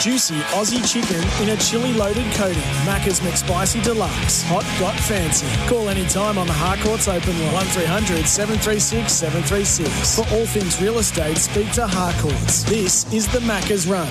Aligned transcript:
Juicy 0.00 0.34
Aussie 0.52 0.84
chicken 0.86 1.22
in 1.42 1.56
a 1.56 1.56
chili 1.60 1.92
loaded 1.92 2.30
coating. 2.34 2.62
Macca's 2.84 3.20
McSpicy 3.20 3.82
Deluxe. 3.82 4.42
Hot 4.44 4.64
got 4.78 4.98
fancy. 5.00 5.46
Call 5.68 5.88
anytime 5.88 6.36
on 6.38 6.46
the 6.46 6.52
Harcourts 6.52 7.08
open 7.08 7.38
line. 7.40 7.54
1300 7.54 8.26
736 8.26 9.12
736. 9.12 10.16
For 10.16 10.34
all 10.34 10.46
things 10.46 10.80
real 10.80 10.98
estate, 10.98 11.38
speak 11.38 11.70
to 11.72 11.86
Harcourts. 11.86 12.64
This 12.64 13.10
is 13.12 13.26
the 13.28 13.40
Macca's 13.40 13.86
Run. 13.86 14.08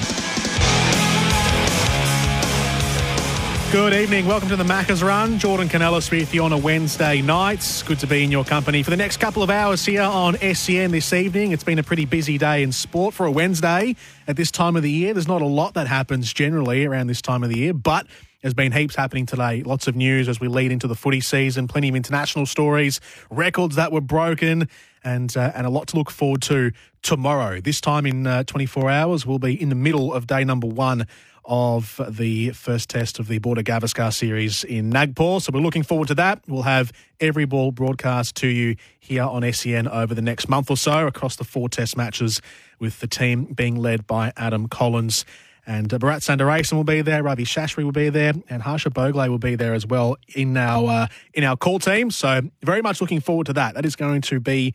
Good 3.73 3.95
evening. 3.95 4.27
Welcome 4.27 4.49
to 4.49 4.55
the 4.55 4.63
Macca's 4.63 5.01
Run. 5.01 5.39
Jordan 5.39 5.67
Canellis 5.67 6.11
with 6.11 6.31
you 6.31 6.43
on 6.43 6.53
a 6.53 6.57
Wednesday 6.57 7.23
night. 7.23 7.83
Good 7.87 7.97
to 8.01 8.05
be 8.05 8.23
in 8.23 8.29
your 8.29 8.45
company 8.45 8.83
for 8.83 8.91
the 8.91 8.97
next 8.97 9.17
couple 9.17 9.41
of 9.41 9.49
hours 9.49 9.83
here 9.83 10.03
on 10.03 10.37
SEN 10.37 10.91
this 10.91 11.11
evening. 11.11 11.53
It's 11.53 11.63
been 11.63 11.79
a 11.79 11.83
pretty 11.83 12.05
busy 12.05 12.37
day 12.37 12.61
in 12.61 12.71
sport 12.71 13.15
for 13.15 13.25
a 13.25 13.31
Wednesday 13.31 13.95
at 14.27 14.35
this 14.35 14.51
time 14.51 14.75
of 14.75 14.83
the 14.83 14.91
year. 14.91 15.15
There's 15.15 15.27
not 15.27 15.41
a 15.41 15.47
lot 15.47 15.73
that 15.73 15.87
happens 15.87 16.31
generally 16.31 16.85
around 16.85 17.07
this 17.07 17.19
time 17.19 17.43
of 17.43 17.49
the 17.49 17.57
year, 17.57 17.73
but 17.73 18.05
there's 18.43 18.53
been 18.53 18.73
heaps 18.73 18.95
happening 18.95 19.25
today. 19.25 19.63
Lots 19.63 19.87
of 19.87 19.95
news 19.95 20.29
as 20.29 20.39
we 20.39 20.47
lead 20.47 20.71
into 20.71 20.85
the 20.85 20.95
footy 20.95 21.19
season, 21.19 21.67
plenty 21.67 21.89
of 21.89 21.95
international 21.95 22.45
stories, 22.45 23.01
records 23.31 23.75
that 23.77 23.91
were 23.91 24.01
broken, 24.01 24.69
and 25.03 25.35
uh, 25.35 25.51
and 25.55 25.65
a 25.65 25.71
lot 25.71 25.87
to 25.87 25.97
look 25.97 26.11
forward 26.11 26.43
to 26.43 26.73
tomorrow. 27.01 27.59
This 27.59 27.81
time 27.81 28.05
in 28.05 28.27
uh, 28.27 28.43
24 28.43 28.91
hours, 28.91 29.25
we'll 29.25 29.39
be 29.39 29.59
in 29.59 29.69
the 29.69 29.75
middle 29.75 30.13
of 30.13 30.27
day 30.27 30.43
number 30.43 30.67
one 30.67 31.07
of 31.45 31.99
the 32.09 32.51
first 32.51 32.89
test 32.89 33.19
of 33.19 33.27
the 33.27 33.37
Border 33.39 33.63
Gavaskar 33.63 34.13
series 34.13 34.63
in 34.63 34.89
Nagpur. 34.89 35.39
So 35.39 35.51
we're 35.53 35.61
looking 35.61 35.83
forward 35.83 36.07
to 36.09 36.15
that. 36.15 36.41
We'll 36.47 36.63
have 36.63 36.91
every 37.19 37.45
ball 37.45 37.71
broadcast 37.71 38.35
to 38.37 38.47
you 38.47 38.75
here 38.99 39.23
on 39.23 39.51
SEN 39.51 39.87
over 39.87 40.13
the 40.13 40.21
next 40.21 40.47
month 40.47 40.69
or 40.69 40.77
so 40.77 41.07
across 41.07 41.35
the 41.35 41.43
four 41.43 41.69
test 41.69 41.97
matches 41.97 42.41
with 42.79 42.99
the 42.99 43.07
team 43.07 43.45
being 43.45 43.75
led 43.75 44.07
by 44.07 44.31
Adam 44.37 44.67
Collins. 44.67 45.25
And 45.65 45.93
uh, 45.93 45.97
Bharat 45.97 46.19
Sundaresan 46.19 46.73
will 46.73 46.83
be 46.83 47.01
there, 47.01 47.23
Ravi 47.23 47.45
Shastri 47.45 47.83
will 47.83 47.93
be 47.93 48.09
there, 48.09 48.33
and 48.49 48.61
Harsha 48.61 48.89
Bhogle 48.89 49.29
will 49.29 49.37
be 49.37 49.55
there 49.55 49.73
as 49.73 49.85
well 49.85 50.17
in 50.35 50.57
our 50.57 51.03
uh, 51.03 51.07
in 51.33 51.45
our 51.45 51.55
call 51.55 51.79
team. 51.79 52.11
So 52.11 52.41
very 52.61 52.81
much 52.81 52.99
looking 52.99 53.21
forward 53.21 53.47
to 53.47 53.53
that. 53.53 53.75
That 53.75 53.85
is 53.85 53.95
going 53.95 54.21
to 54.23 54.41
be, 54.41 54.73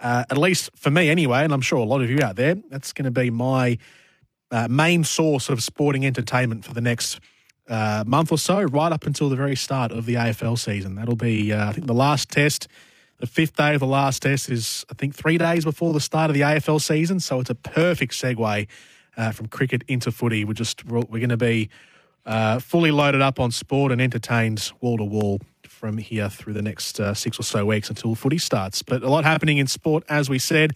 uh, 0.00 0.24
at 0.30 0.38
least 0.38 0.70
for 0.74 0.90
me 0.90 1.10
anyway, 1.10 1.44
and 1.44 1.52
I'm 1.52 1.60
sure 1.60 1.78
a 1.80 1.84
lot 1.84 2.00
of 2.00 2.08
you 2.08 2.20
out 2.22 2.36
there, 2.36 2.56
that's 2.70 2.94
going 2.94 3.04
to 3.04 3.10
be 3.10 3.28
my 3.28 3.76
uh, 4.52 4.68
main 4.68 5.02
source 5.02 5.48
of 5.48 5.62
sporting 5.62 6.04
entertainment 6.06 6.64
for 6.64 6.74
the 6.74 6.80
next 6.80 7.18
uh, 7.68 8.04
month 8.06 8.30
or 8.30 8.38
so, 8.38 8.62
right 8.62 8.92
up 8.92 9.06
until 9.06 9.28
the 9.28 9.36
very 9.36 9.56
start 9.56 9.90
of 9.90 10.04
the 10.04 10.14
AFL 10.14 10.58
season. 10.58 10.94
That'll 10.94 11.16
be, 11.16 11.52
uh, 11.52 11.70
I 11.70 11.72
think, 11.72 11.86
the 11.86 11.94
last 11.94 12.28
test. 12.28 12.68
The 13.18 13.26
fifth 13.26 13.56
day 13.56 13.74
of 13.74 13.80
the 13.80 13.86
last 13.86 14.22
test 14.22 14.50
is, 14.50 14.84
I 14.90 14.94
think, 14.94 15.14
three 15.14 15.38
days 15.38 15.64
before 15.64 15.92
the 15.92 16.00
start 16.00 16.28
of 16.28 16.34
the 16.34 16.42
AFL 16.42 16.80
season. 16.80 17.18
So 17.20 17.40
it's 17.40 17.50
a 17.50 17.54
perfect 17.54 18.12
segue 18.12 18.68
uh, 19.16 19.30
from 19.30 19.46
cricket 19.46 19.84
into 19.88 20.12
footy. 20.12 20.44
We're 20.44 20.52
just 20.52 20.84
we're, 20.84 21.00
we're 21.00 21.20
going 21.20 21.30
to 21.30 21.36
be 21.36 21.70
uh, 22.26 22.58
fully 22.58 22.90
loaded 22.90 23.22
up 23.22 23.40
on 23.40 23.52
sport 23.52 23.90
and 23.90 24.00
entertained 24.02 24.70
wall 24.80 24.98
to 24.98 25.04
wall 25.04 25.40
from 25.66 25.98
here 25.98 26.28
through 26.28 26.52
the 26.52 26.62
next 26.62 27.00
six 27.14 27.40
or 27.40 27.42
so 27.42 27.64
weeks 27.64 27.88
until 27.88 28.14
footy 28.14 28.38
starts. 28.38 28.82
But 28.82 29.02
a 29.02 29.08
lot 29.08 29.24
happening 29.24 29.58
in 29.58 29.66
sport, 29.66 30.04
as 30.08 30.28
we 30.28 30.38
said. 30.38 30.74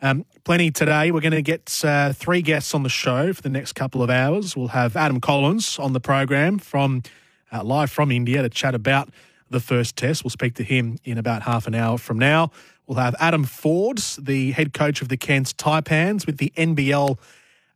Um, 0.00 0.24
plenty 0.44 0.70
today. 0.70 1.10
We're 1.10 1.20
going 1.20 1.32
to 1.32 1.42
get 1.42 1.84
uh, 1.84 2.12
three 2.12 2.40
guests 2.40 2.72
on 2.72 2.84
the 2.84 2.88
show 2.88 3.32
for 3.32 3.42
the 3.42 3.48
next 3.48 3.72
couple 3.72 4.00
of 4.00 4.10
hours. 4.10 4.56
We'll 4.56 4.68
have 4.68 4.94
Adam 4.94 5.20
Collins 5.20 5.76
on 5.76 5.92
the 5.92 5.98
program 5.98 6.58
from 6.60 7.02
uh, 7.50 7.64
live 7.64 7.90
from 7.90 8.12
India 8.12 8.40
to 8.42 8.48
chat 8.48 8.76
about 8.76 9.08
the 9.50 9.58
first 9.58 9.96
test. 9.96 10.22
We'll 10.22 10.30
speak 10.30 10.54
to 10.54 10.62
him 10.62 10.98
in 11.04 11.18
about 11.18 11.42
half 11.42 11.66
an 11.66 11.74
hour 11.74 11.98
from 11.98 12.16
now. 12.16 12.52
We'll 12.86 12.98
have 12.98 13.16
Adam 13.18 13.44
Forde, 13.44 14.24
the 14.24 14.52
head 14.52 14.72
coach 14.72 15.02
of 15.02 15.08
the 15.08 15.16
Cairns 15.16 15.52
Taipans, 15.52 16.26
with 16.26 16.38
the 16.38 16.52
NBL 16.56 17.18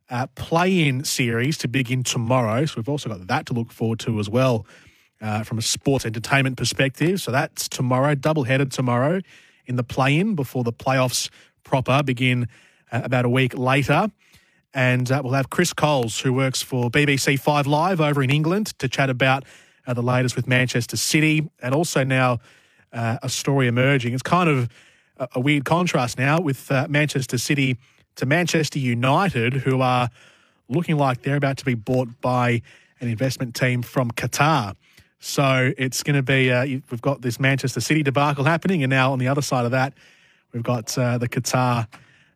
uh, 0.09 0.27
play-in 0.27 1.03
series 1.03 1.57
to 1.57 1.67
begin 1.67 2.03
tomorrow. 2.03 2.65
So 2.65 2.75
we've 2.77 2.89
also 2.89 3.09
got 3.09 3.27
that 3.27 3.47
to 3.47 3.53
look 3.53 3.71
forward 3.73 3.99
to 3.99 4.19
as 4.19 4.29
well 4.29 4.65
uh, 5.19 5.43
from 5.43 5.57
a 5.57 5.61
sports 5.61 6.05
entertainment 6.05 6.55
perspective. 6.55 7.19
So 7.19 7.31
that's 7.31 7.67
tomorrow, 7.67 8.15
double-headed 8.15 8.71
tomorrow 8.71 9.19
in 9.65 9.75
the 9.75 9.83
play-in 9.83 10.35
before 10.35 10.63
the 10.63 10.73
playoffs 10.73 11.29
proper 11.63 12.03
begin 12.03 12.47
uh, 12.91 13.01
about 13.03 13.25
a 13.25 13.29
week 13.29 13.57
later. 13.57 14.07
And 14.73 15.11
uh, 15.11 15.21
we'll 15.23 15.33
have 15.33 15.49
Chris 15.49 15.71
Coles, 15.73 16.19
who 16.19 16.33
works 16.33 16.61
for 16.61 16.89
BBC 16.89 17.39
Five 17.39 17.67
Live 17.67 18.01
over 18.01 18.23
in 18.23 18.29
England, 18.29 18.77
to 18.79 18.87
chat 18.87 19.09
about 19.09 19.43
uh, 19.85 19.93
the 19.93 20.01
latest 20.01 20.35
with 20.35 20.47
Manchester 20.47 20.97
City 20.97 21.49
and 21.61 21.75
also 21.75 22.03
now 22.03 22.39
uh, 22.91 23.17
a 23.21 23.29
story 23.29 23.67
emerging. 23.67 24.13
It's 24.13 24.23
kind 24.23 24.49
of 24.49 24.69
a, 25.17 25.27
a 25.35 25.39
weird 25.39 25.65
contrast 25.65 26.17
now 26.17 26.39
with 26.39 26.71
uh, 26.71 26.87
Manchester 26.89 27.37
City 27.37 27.77
to 28.15 28.25
Manchester 28.25 28.79
United, 28.79 29.53
who 29.53 29.81
are 29.81 30.09
looking 30.69 30.97
like 30.97 31.23
they're 31.23 31.35
about 31.35 31.57
to 31.57 31.65
be 31.65 31.75
bought 31.75 32.21
by 32.21 32.61
an 32.99 33.09
investment 33.09 33.55
team 33.55 33.81
from 33.81 34.11
Qatar. 34.11 34.75
So 35.19 35.71
it's 35.77 36.03
going 36.03 36.15
to 36.15 36.23
be, 36.23 36.51
uh, 36.51 36.65
we've 36.65 37.01
got 37.01 37.21
this 37.21 37.39
Manchester 37.39 37.79
City 37.79 38.03
debacle 38.03 38.43
happening, 38.43 38.83
and 38.83 38.89
now 38.89 39.11
on 39.11 39.19
the 39.19 39.27
other 39.27 39.41
side 39.41 39.65
of 39.65 39.71
that, 39.71 39.93
We've 40.53 40.63
got 40.63 40.95
uh, 40.97 41.17
the 41.17 41.27
Qatar 41.27 41.87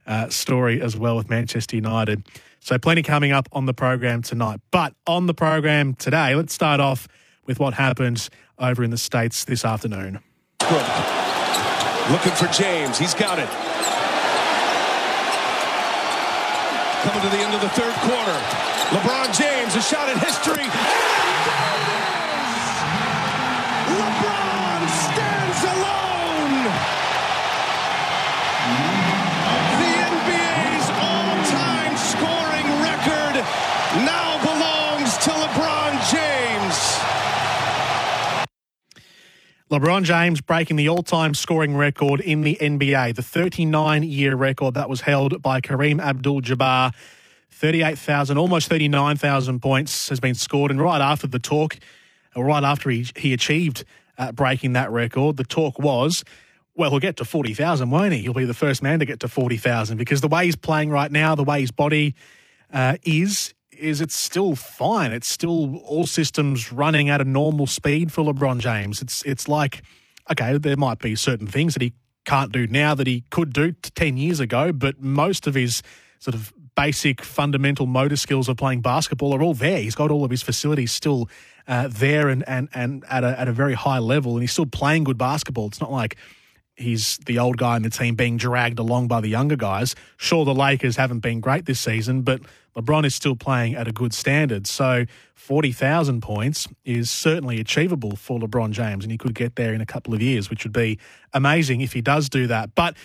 uh, 0.07 0.29
story 0.29 0.81
as 0.81 0.97
well 0.97 1.15
with 1.15 1.29
Manchester 1.29 1.75
United. 1.75 2.25
So, 2.59 2.77
plenty 2.79 3.03
coming 3.03 3.31
up 3.31 3.47
on 3.51 3.65
the 3.65 3.73
program 3.73 4.23
tonight. 4.23 4.59
But 4.71 4.93
on 5.05 5.27
the 5.27 5.33
program 5.33 5.93
today, 5.93 6.33
let's 6.35 6.53
start 6.53 6.79
off 6.79 7.07
with 7.45 7.59
what 7.59 7.75
happened 7.75 8.27
over 8.57 8.83
in 8.83 8.89
the 8.89 8.97
States 8.97 9.45
this 9.45 9.63
afternoon. 9.63 10.19
Good. 10.59 10.85
Looking 12.11 12.33
for 12.33 12.47
James. 12.47 12.97
He's 12.97 13.13
got 13.13 13.37
it. 13.37 13.49
Coming 17.03 17.21
to 17.21 17.29
the 17.29 17.43
end 17.43 17.53
of 17.53 17.61
the 17.61 17.69
third 17.69 17.93
quarter. 18.01 18.37
LeBron 18.89 19.37
James, 19.37 19.75
a 19.75 19.81
shot 19.81 20.09
at 20.09 20.17
history. 20.17 20.63
LeBron 23.93 24.89
stands 24.89 25.63
alone. 25.63 26.96
LeBron 39.69 40.03
James 40.03 40.39
breaking 40.39 40.77
the 40.77 40.87
all 40.87 41.03
time 41.03 41.33
scoring 41.33 41.75
record 41.75 42.21
in 42.21 42.39
the 42.39 42.57
NBA, 42.61 43.15
the 43.15 43.21
39 43.21 44.03
year 44.03 44.33
record 44.33 44.75
that 44.75 44.87
was 44.87 45.01
held 45.01 45.41
by 45.41 45.59
Kareem 45.59 46.01
Abdul 46.01 46.41
Jabbar. 46.41 46.93
38,000, 47.51 48.37
almost 48.37 48.69
39,000 48.69 49.59
points 49.59 50.07
has 50.07 50.21
been 50.21 50.35
scored. 50.35 50.71
And 50.71 50.79
right 50.79 51.01
after 51.01 51.27
the 51.27 51.39
talk, 51.39 51.77
right 52.33 52.63
after 52.63 52.89
he, 52.89 53.07
he 53.17 53.33
achieved 53.33 53.83
uh, 54.17 54.31
breaking 54.31 54.71
that 54.73 54.89
record, 54.89 55.35
the 55.35 55.43
talk 55.43 55.77
was, 55.77 56.23
well, 56.73 56.91
he'll 56.91 56.99
get 56.99 57.17
to 57.17 57.25
40,000, 57.25 57.89
won't 57.89 58.13
he? 58.13 58.19
He'll 58.19 58.33
be 58.33 58.45
the 58.45 58.53
first 58.53 58.81
man 58.81 58.99
to 58.99 59.05
get 59.05 59.19
to 59.19 59.27
40,000 59.27 59.97
because 59.97 60.21
the 60.21 60.29
way 60.29 60.45
he's 60.45 60.55
playing 60.55 60.91
right 60.91 61.11
now, 61.11 61.35
the 61.35 61.43
way 61.43 61.59
his 61.59 61.71
body 61.71 62.15
uh, 62.71 62.95
is, 63.03 63.53
is 63.79 64.01
it's 64.01 64.17
still 64.17 64.55
fine. 64.55 65.11
It's 65.11 65.27
still 65.27 65.77
all 65.77 66.05
systems 66.05 66.71
running 66.71 67.09
at 67.09 67.21
a 67.21 67.25
normal 67.25 67.67
speed 67.67 68.11
for 68.11 68.23
LeBron 68.23 68.59
James. 68.59 69.01
It's 69.01 69.23
it's 69.23 69.47
like 69.47 69.81
okay, 70.31 70.57
there 70.57 70.77
might 70.77 70.99
be 70.99 71.15
certain 71.15 71.47
things 71.47 71.73
that 71.73 71.81
he 71.81 71.93
can't 72.25 72.51
do 72.51 72.67
now 72.67 72.93
that 72.93 73.07
he 73.07 73.23
could 73.29 73.53
do 73.53 73.71
t- 73.71 73.89
ten 73.95 74.17
years 74.17 74.39
ago, 74.39 74.73
but 74.73 75.01
most 75.01 75.47
of 75.47 75.53
his 75.53 75.81
sort 76.19 76.35
of 76.35 76.53
basic 76.75 77.23
fundamental 77.23 77.87
motor 77.87 78.15
skills 78.15 78.47
of 78.47 78.55
playing 78.57 78.81
basketball 78.81 79.33
are 79.33 79.41
all 79.41 79.53
there. 79.53 79.79
He's 79.79 79.95
got 79.95 80.11
all 80.11 80.23
of 80.23 80.29
his 80.29 80.43
facilities 80.43 80.91
still 80.91 81.29
uh, 81.67 81.87
there 81.89 82.29
and 82.29 82.47
and 82.47 82.69
and 82.73 83.03
at 83.09 83.23
a 83.23 83.39
at 83.39 83.47
a 83.47 83.53
very 83.53 83.73
high 83.73 83.99
level, 83.99 84.33
and 84.33 84.41
he's 84.41 84.51
still 84.51 84.65
playing 84.65 85.03
good 85.03 85.17
basketball. 85.17 85.67
It's 85.67 85.81
not 85.81 85.91
like 85.91 86.17
he's 86.77 87.17
the 87.25 87.39
old 87.39 87.57
guy 87.57 87.75
in 87.75 87.83
the 87.83 87.89
team 87.89 88.15
being 88.15 88.37
dragged 88.37 88.79
along 88.79 89.07
by 89.07 89.19
the 89.19 89.27
younger 89.27 89.55
guys. 89.55 89.95
Sure, 90.15 90.45
the 90.45 90.53
Lakers 90.53 90.95
haven't 90.95 91.19
been 91.19 91.39
great 91.39 91.65
this 91.65 91.79
season, 91.79 92.21
but 92.21 92.41
LeBron 92.77 93.05
is 93.05 93.15
still 93.15 93.35
playing 93.35 93.75
at 93.75 93.87
a 93.87 93.91
good 93.91 94.13
standard. 94.13 94.67
So 94.67 95.05
40,000 95.33 96.21
points 96.21 96.67
is 96.85 97.09
certainly 97.09 97.59
achievable 97.59 98.15
for 98.15 98.39
LeBron 98.39 98.71
James, 98.71 99.03
and 99.03 99.11
he 99.11 99.17
could 99.17 99.33
get 99.33 99.55
there 99.55 99.73
in 99.73 99.81
a 99.81 99.85
couple 99.85 100.13
of 100.13 100.21
years, 100.21 100.49
which 100.49 100.63
would 100.63 100.73
be 100.73 100.99
amazing 101.33 101.81
if 101.81 101.93
he 101.93 102.01
does 102.01 102.29
do 102.29 102.47
that. 102.47 102.75
But 102.75 102.95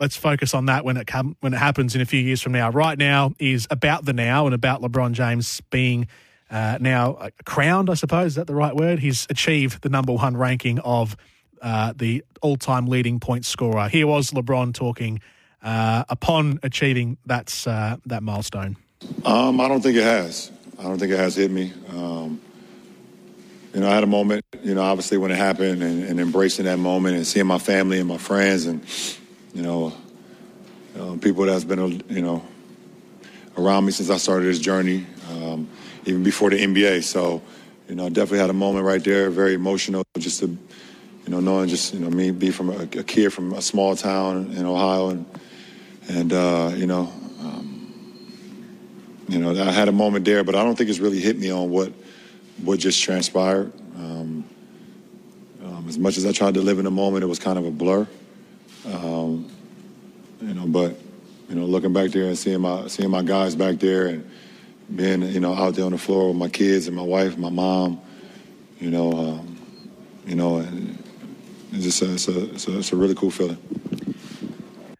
let's 0.00 0.16
focus 0.16 0.54
on 0.54 0.66
that 0.66 0.84
when 0.84 0.96
it 0.96 1.06
com- 1.06 1.36
when 1.40 1.52
it 1.52 1.58
happens 1.58 1.94
in 1.94 2.00
a 2.00 2.06
few 2.06 2.20
years 2.20 2.40
from 2.40 2.52
now. 2.52 2.70
Right 2.70 2.98
now 2.98 3.34
is 3.38 3.68
about 3.70 4.06
the 4.06 4.14
now 4.14 4.46
and 4.46 4.54
about 4.54 4.80
LeBron 4.80 5.12
James 5.12 5.60
being 5.70 6.08
uh, 6.50 6.78
now 6.80 7.28
crowned. 7.44 7.90
I 7.90 7.94
suppose 7.94 8.28
is 8.28 8.34
that 8.36 8.46
the 8.46 8.54
right 8.54 8.74
word? 8.74 8.98
He's 8.98 9.26
achieved 9.28 9.82
the 9.82 9.90
number 9.90 10.12
one 10.12 10.36
ranking 10.36 10.78
of 10.80 11.16
uh, 11.60 11.92
the 11.96 12.24
all-time 12.40 12.86
leading 12.86 13.20
point 13.20 13.44
scorer. 13.44 13.88
Here 13.88 14.06
was 14.06 14.30
LeBron 14.30 14.74
talking 14.74 15.20
uh, 15.62 16.04
upon 16.08 16.58
achieving 16.62 17.18
that 17.26 17.64
uh, 17.66 17.96
that 18.06 18.22
milestone. 18.22 18.76
Um, 19.24 19.60
I 19.60 19.68
don't 19.68 19.80
think 19.80 19.96
it 19.96 20.04
has. 20.04 20.50
I 20.78 20.84
don't 20.84 20.98
think 20.98 21.12
it 21.12 21.18
has 21.18 21.36
hit 21.36 21.50
me. 21.50 21.72
Um, 21.90 22.40
you 23.74 23.80
know, 23.80 23.90
I 23.90 23.94
had 23.94 24.02
a 24.02 24.08
moment, 24.08 24.44
you 24.62 24.74
know, 24.74 24.82
obviously 24.82 25.16
when 25.16 25.30
it 25.30 25.36
happened 25.36 25.82
and, 25.82 26.02
and, 26.02 26.18
embracing 26.18 26.64
that 26.64 26.78
moment 26.78 27.16
and 27.16 27.26
seeing 27.26 27.46
my 27.46 27.58
family 27.58 28.00
and 28.00 28.08
my 28.08 28.18
friends 28.18 28.66
and, 28.66 28.84
you 29.54 29.62
know, 29.62 29.92
know 30.96 31.16
people 31.18 31.44
that's 31.44 31.62
been, 31.62 32.02
you 32.08 32.20
know, 32.20 32.42
around 33.56 33.84
me 33.84 33.92
since 33.92 34.10
I 34.10 34.16
started 34.16 34.46
this 34.46 34.58
journey, 34.58 35.06
um, 35.30 35.68
even 36.04 36.24
before 36.24 36.50
the 36.50 36.56
NBA. 36.56 37.04
So, 37.04 37.42
you 37.88 37.94
know, 37.94 38.08
definitely 38.08 38.38
had 38.38 38.50
a 38.50 38.54
moment 38.54 38.84
right 38.84 39.02
there, 39.02 39.30
very 39.30 39.54
emotional, 39.54 40.02
just 40.18 40.40
to, 40.40 40.56
you 41.24 41.30
know, 41.30 41.40
knowing 41.40 41.68
just, 41.68 41.94
you 41.94 42.00
know, 42.00 42.10
me 42.10 42.30
be 42.30 42.50
from 42.50 42.70
a, 42.70 42.82
a 42.82 43.04
kid 43.04 43.32
from 43.32 43.52
a 43.52 43.62
small 43.62 43.94
town 43.96 44.52
in 44.56 44.64
Ohio 44.64 45.10
and, 45.10 45.26
and 46.08 46.32
uh, 46.32 46.72
you 46.74 46.86
know, 46.86 47.12
um, 47.40 47.92
you 49.28 49.38
know, 49.38 49.50
I 49.62 49.70
had 49.70 49.88
a 49.88 49.92
moment 49.92 50.24
there, 50.24 50.44
but 50.44 50.54
I 50.54 50.64
don't 50.64 50.76
think 50.76 50.90
it's 50.90 50.98
really 50.98 51.20
hit 51.20 51.38
me 51.38 51.50
on 51.50 51.70
what– 51.70 51.92
what 52.62 52.78
just 52.78 53.02
transpired. 53.02 53.72
Um, 53.96 54.44
um, 55.64 55.86
as 55.88 55.98
much 55.98 56.16
as 56.16 56.26
I 56.26 56.32
tried 56.32 56.54
to 56.54 56.60
live 56.60 56.78
in 56.78 56.84
the 56.84 56.90
moment, 56.90 57.24
it 57.24 57.26
was 57.26 57.38
kind 57.38 57.58
of 57.58 57.64
a 57.66 57.70
blur. 57.70 58.06
Um, 58.86 59.50
you 60.40 60.54
know, 60.54 60.66
but 60.66 60.96
you 61.48 61.56
know, 61.56 61.64
looking 61.64 61.92
back 61.92 62.10
there 62.10 62.26
and 62.26 62.38
seeing 62.38 62.60
my 62.60 62.86
seeing 62.86 63.10
my 63.10 63.22
guys 63.22 63.54
back 63.54 63.78
there 63.78 64.06
and 64.06 64.30
being 64.94 65.22
you 65.22 65.40
know 65.40 65.54
out 65.54 65.74
there 65.74 65.84
on 65.84 65.92
the 65.92 65.98
floor 65.98 66.28
with 66.28 66.36
my 66.36 66.48
kids 66.48 66.86
and 66.86 66.96
my 66.96 67.02
wife, 67.02 67.32
and 67.32 67.42
my 67.42 67.50
mom, 67.50 68.00
you 68.78 68.90
know, 68.90 69.12
um, 69.12 69.58
you 70.26 70.34
know, 70.34 70.58
and 70.58 70.99
just 71.72 72.02
it's 72.02 72.28
a, 72.28 72.50
it's 72.52 72.68
a, 72.68 72.78
it's 72.78 72.92
a 72.92 72.96
really 72.96 73.14
cool 73.14 73.30
feeling. 73.30 73.58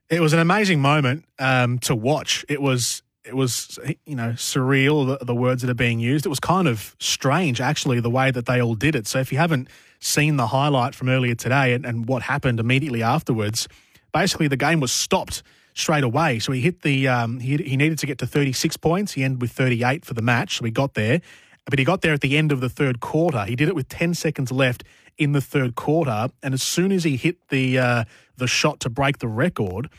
It 0.09 0.21
was 0.21 0.33
an 0.33 0.41
amazing 0.41 0.81
moment 0.81 1.25
um, 1.39 1.79
to 1.81 1.95
watch. 1.95 2.45
It 2.49 2.61
was 2.61 3.03
it 3.25 3.37
was 3.37 3.79
you 4.07 4.17
know 4.17 4.31
surreal 4.31 5.19
the, 5.19 5.25
the, 5.25 5.35
words 5.35 5.63
that 5.63 5.71
are 5.71 5.75
being 5.75 6.01
used. 6.01 6.27
It 6.27 6.31
was 6.31 6.41
kind 6.41 6.67
of 6.67 6.97
strange 6.99 7.61
actually 7.61 8.01
the 8.01 8.11
way 8.11 8.31
that 8.31 8.47
they 8.47 8.61
all 8.61 8.75
did 8.75 8.95
it. 8.95 9.07
So 9.07 9.21
if 9.21 9.31
you 9.31 9.39
haven't 9.39 9.69
seen 10.01 10.37
the 10.37 10.49
highlight 10.49 10.95
from 10.95 11.09
earlier 11.09 11.35
today 11.35 11.75
and, 11.75 11.85
and 11.85 12.09
what 12.09 12.23
happened 12.23 12.59
immediately 12.59 13.03
afterwards, 13.03 13.69
basically 14.13 14.49
the 14.49 14.57
game 14.57 14.81
was 14.81 14.91
stopped 14.91 15.43
straight 15.75 16.05
away. 16.05 16.39
So 16.39 16.53
he 16.53 16.61
hit 16.61 16.83
the 16.83 17.09
um, 17.09 17.41
he 17.41 17.57
he 17.59 17.77
needed 17.77 17.99
to 17.99 18.07
get 18.07 18.19
to 18.19 18.27
36 18.27 18.77
points. 18.79 19.13
He 19.13 19.23
ended 19.23 19.41
with 19.41 19.53
38 19.53 20.05
for 20.05 20.15
the 20.15 20.23
match. 20.23 20.59
So 20.59 20.65
he 20.65 20.71
got 20.71 20.95
there, 20.95 21.21
but 21.67 21.79
he 21.79 21.85
got 21.85 22.01
there 22.03 22.13
at 22.13 22.21
the 22.21 22.37
end 22.37 22.53
of 22.53 22.61
the 22.61 22.69
third 22.69 23.01
quarter. 23.01 23.45
He 23.45 23.57
did 23.57 23.69
it 23.69 23.75
with 23.75 23.89
10 23.89 24.15
seconds 24.15 24.51
left 24.51 24.85
in 25.19 25.33
the 25.33 25.41
third 25.41 25.75
quarter, 25.75 26.29
and 26.43 26.55
as 26.55 26.63
soon 26.63 26.93
as 26.93 27.05
he 27.05 27.17
hit 27.17 27.37
the 27.49 27.79
uh, 27.79 28.05
the 28.37 28.47
shot 28.47 28.81
to 28.81 28.91
break 28.91 29.19
the 29.19 29.29
record, 29.29 29.91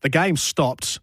the 0.00 0.08
game 0.08 0.36
stopped 0.36 0.98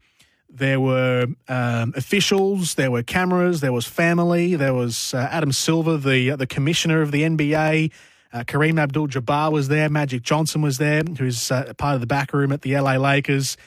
there 0.54 0.80
were 0.80 1.28
um, 1.48 1.94
officials, 1.96 2.75
there 2.75 2.92
were 2.92 3.04
cameras, 3.04 3.62
there 3.62 3.72
was 3.72 3.88
family, 3.88 4.56
there 4.56 4.74
was 4.74 5.13
uh, 5.13 5.30
Adam 5.31 5.52
Silver, 5.52 5.98
the 5.98 6.31
uh, 6.31 6.36
the 6.36 6.48
commissioner 6.48 7.02
of 7.02 7.12
the 7.12 7.24
NBA. 7.24 7.92
Uh, 8.34 8.44
Kareem 8.46 8.80
Abdul-Jabbar 8.80 9.52
was 9.52 9.68
there. 9.68 9.90
Magic 9.90 10.22
Johnson 10.24 10.62
was 10.62 10.78
there, 10.78 11.04
who's 11.04 11.52
uh, 11.52 11.74
part 11.78 11.96
of 11.96 12.02
the 12.02 12.07
back 12.07 12.34
room 12.34 12.54
at 12.54 12.62
the 12.62 12.78
LA 12.78 12.96
Lakers. 12.96 13.57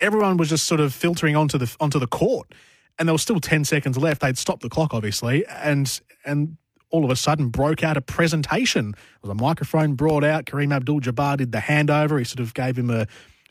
Everyone 0.00 0.38
was 0.38 0.48
just 0.48 0.66
sort 0.66 0.80
of 0.80 0.94
filtering 0.94 1.36
onto 1.36 1.58
the 1.58 1.74
onto 1.80 1.98
the 1.98 2.06
court, 2.06 2.52
and 2.98 3.08
there 3.08 3.14
was 3.14 3.22
still 3.22 3.40
ten 3.40 3.64
seconds 3.64 3.98
left. 3.98 4.20
They'd 4.20 4.38
stopped 4.38 4.62
the 4.62 4.68
clock, 4.68 4.94
obviously, 4.94 5.44
and 5.46 6.00
and 6.24 6.56
all 6.90 7.04
of 7.04 7.10
a 7.10 7.16
sudden 7.16 7.48
broke 7.48 7.82
out 7.82 7.96
a 7.96 8.00
presentation. 8.00 8.92
There 8.92 9.30
was 9.30 9.30
a 9.30 9.34
microphone 9.34 9.94
brought 9.94 10.22
out. 10.22 10.44
Kareem 10.44 10.72
Abdul-Jabbar 10.72 11.38
did 11.38 11.50
the 11.50 11.58
handover. 11.58 12.18
He 12.18 12.24
sort 12.24 12.40
of 12.40 12.54
gave 12.54 12.78
him 12.78 12.90
a 12.90 13.06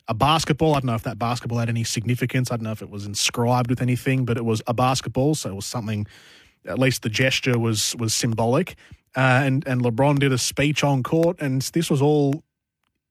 a 0.06 0.14
basketball. 0.14 0.74
I 0.74 0.80
don't 0.80 0.86
know 0.86 0.94
if 0.94 1.02
that 1.04 1.18
basketball 1.18 1.58
had 1.58 1.68
any 1.68 1.84
significance. 1.84 2.50
I 2.50 2.56
don't 2.56 2.64
know 2.64 2.72
if 2.72 2.82
it 2.82 2.90
was 2.90 3.06
inscribed 3.06 3.70
with 3.70 3.80
anything, 3.80 4.24
but 4.24 4.36
it 4.36 4.44
was 4.44 4.62
a 4.66 4.74
basketball, 4.74 5.34
so 5.34 5.50
it 5.50 5.54
was 5.54 5.66
something. 5.66 6.06
At 6.66 6.78
least 6.78 7.02
the 7.02 7.10
gesture 7.10 7.58
was 7.58 7.94
was 7.98 8.14
symbolic. 8.14 8.76
Uh, 9.16 9.42
and 9.44 9.66
and 9.66 9.80
LeBron 9.82 10.18
did 10.18 10.32
a 10.32 10.38
speech 10.38 10.82
on 10.82 11.02
court, 11.02 11.40
and 11.40 11.62
this 11.62 11.90
was 11.90 12.02
all 12.02 12.42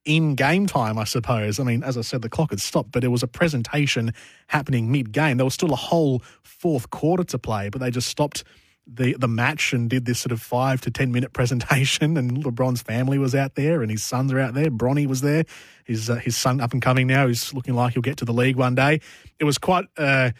in 0.05 0.35
game 0.35 0.67
time, 0.67 0.97
I 0.97 1.05
suppose. 1.05 1.59
I 1.59 1.63
mean, 1.63 1.83
as 1.83 1.97
I 1.97 2.01
said, 2.01 2.21
the 2.21 2.29
clock 2.29 2.49
had 2.49 2.59
stopped, 2.59 2.91
but 2.91 3.03
it 3.03 3.09
was 3.09 3.23
a 3.23 3.27
presentation 3.27 4.13
happening 4.47 4.91
mid 4.91 5.11
game. 5.11 5.37
There 5.37 5.45
was 5.45 5.53
still 5.53 5.73
a 5.73 5.77
whole 5.77 6.21
fourth 6.43 6.89
quarter 6.89 7.23
to 7.25 7.39
play, 7.39 7.69
but 7.69 7.79
they 7.79 7.91
just 7.91 8.07
stopped 8.07 8.43
the 8.85 9.15
the 9.17 9.29
match 9.29 9.71
and 9.71 9.89
did 9.89 10.05
this 10.05 10.19
sort 10.19 10.33
of 10.33 10.41
five 10.41 10.81
to 10.81 10.91
ten 10.91 11.11
minute 11.11 11.33
presentation. 11.33 12.17
And 12.17 12.43
LeBron's 12.43 12.81
family 12.81 13.17
was 13.17 13.33
out 13.33 13.55
there, 13.55 13.81
and 13.81 13.89
his 13.89 14.03
sons 14.03 14.33
are 14.33 14.39
out 14.39 14.53
there. 14.53 14.69
Bronny 14.69 15.07
was 15.07 15.21
there, 15.21 15.45
his 15.85 16.09
uh, 16.09 16.15
his 16.15 16.35
son 16.35 16.59
up 16.59 16.73
and 16.73 16.81
coming 16.81 17.07
now, 17.07 17.27
who's 17.27 17.53
looking 17.53 17.75
like 17.75 17.93
he'll 17.93 18.01
get 18.01 18.17
to 18.17 18.25
the 18.25 18.33
league 18.33 18.55
one 18.55 18.75
day. 18.75 18.99
It 19.39 19.45
was 19.45 19.57
quite. 19.57 19.85
Uh, 19.97 20.31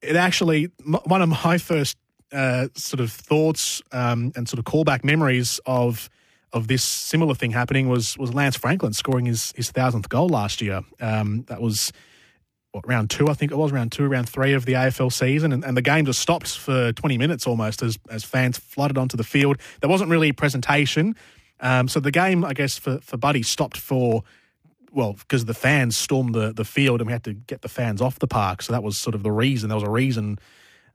it 0.00 0.14
actually 0.14 0.70
one 1.04 1.22
of 1.22 1.28
my 1.28 1.58
first 1.58 1.96
uh, 2.32 2.68
sort 2.74 3.00
of 3.00 3.10
thoughts 3.10 3.82
um, 3.92 4.32
and 4.36 4.48
sort 4.48 4.58
of 4.58 4.64
callback 4.64 5.02
memories 5.02 5.60
of 5.66 6.08
of 6.52 6.68
this 6.68 6.82
similar 6.82 7.34
thing 7.34 7.50
happening 7.50 7.88
was 7.88 8.16
was 8.18 8.34
Lance 8.34 8.56
Franklin 8.56 8.92
scoring 8.92 9.26
his 9.26 9.52
his 9.56 9.70
thousandth 9.70 10.08
goal 10.08 10.28
last 10.28 10.60
year. 10.60 10.82
Um, 11.00 11.44
that 11.48 11.60
was 11.60 11.92
what, 12.72 12.86
round 12.86 13.10
two, 13.10 13.28
I 13.28 13.34
think 13.34 13.50
it 13.50 13.56
was, 13.56 13.72
round 13.72 13.92
two, 13.92 14.06
round 14.06 14.28
three 14.28 14.52
of 14.52 14.64
the 14.66 14.74
AFL 14.74 15.12
season. 15.12 15.52
And, 15.52 15.64
and, 15.64 15.76
the 15.76 15.82
game 15.82 16.04
just 16.04 16.20
stopped 16.20 16.56
for 16.56 16.92
20 16.92 17.16
minutes 17.16 17.46
almost 17.46 17.82
as, 17.82 17.98
as 18.10 18.24
fans 18.24 18.58
flooded 18.58 18.98
onto 18.98 19.16
the 19.16 19.24
field. 19.24 19.58
There 19.80 19.88
wasn't 19.88 20.10
really 20.10 20.28
a 20.28 20.34
presentation. 20.34 21.16
Um, 21.60 21.88
so 21.88 21.98
the 21.98 22.10
game, 22.10 22.44
I 22.44 22.52
guess, 22.52 22.78
for, 22.78 22.98
for 22.98 23.16
Buddy 23.16 23.42
stopped 23.42 23.78
for, 23.78 24.22
well, 24.92 25.14
because 25.14 25.46
the 25.46 25.54
fans 25.54 25.96
stormed 25.96 26.34
the, 26.34 26.52
the 26.52 26.64
field 26.64 27.00
and 27.00 27.06
we 27.06 27.12
had 27.12 27.24
to 27.24 27.32
get 27.32 27.62
the 27.62 27.68
fans 27.68 28.02
off 28.02 28.18
the 28.18 28.28
park. 28.28 28.62
So 28.62 28.72
that 28.72 28.82
was 28.82 28.98
sort 28.98 29.14
of 29.14 29.22
the 29.22 29.32
reason. 29.32 29.70
There 29.70 29.76
was 29.76 29.88
a 29.88 29.90
reason 29.90 30.38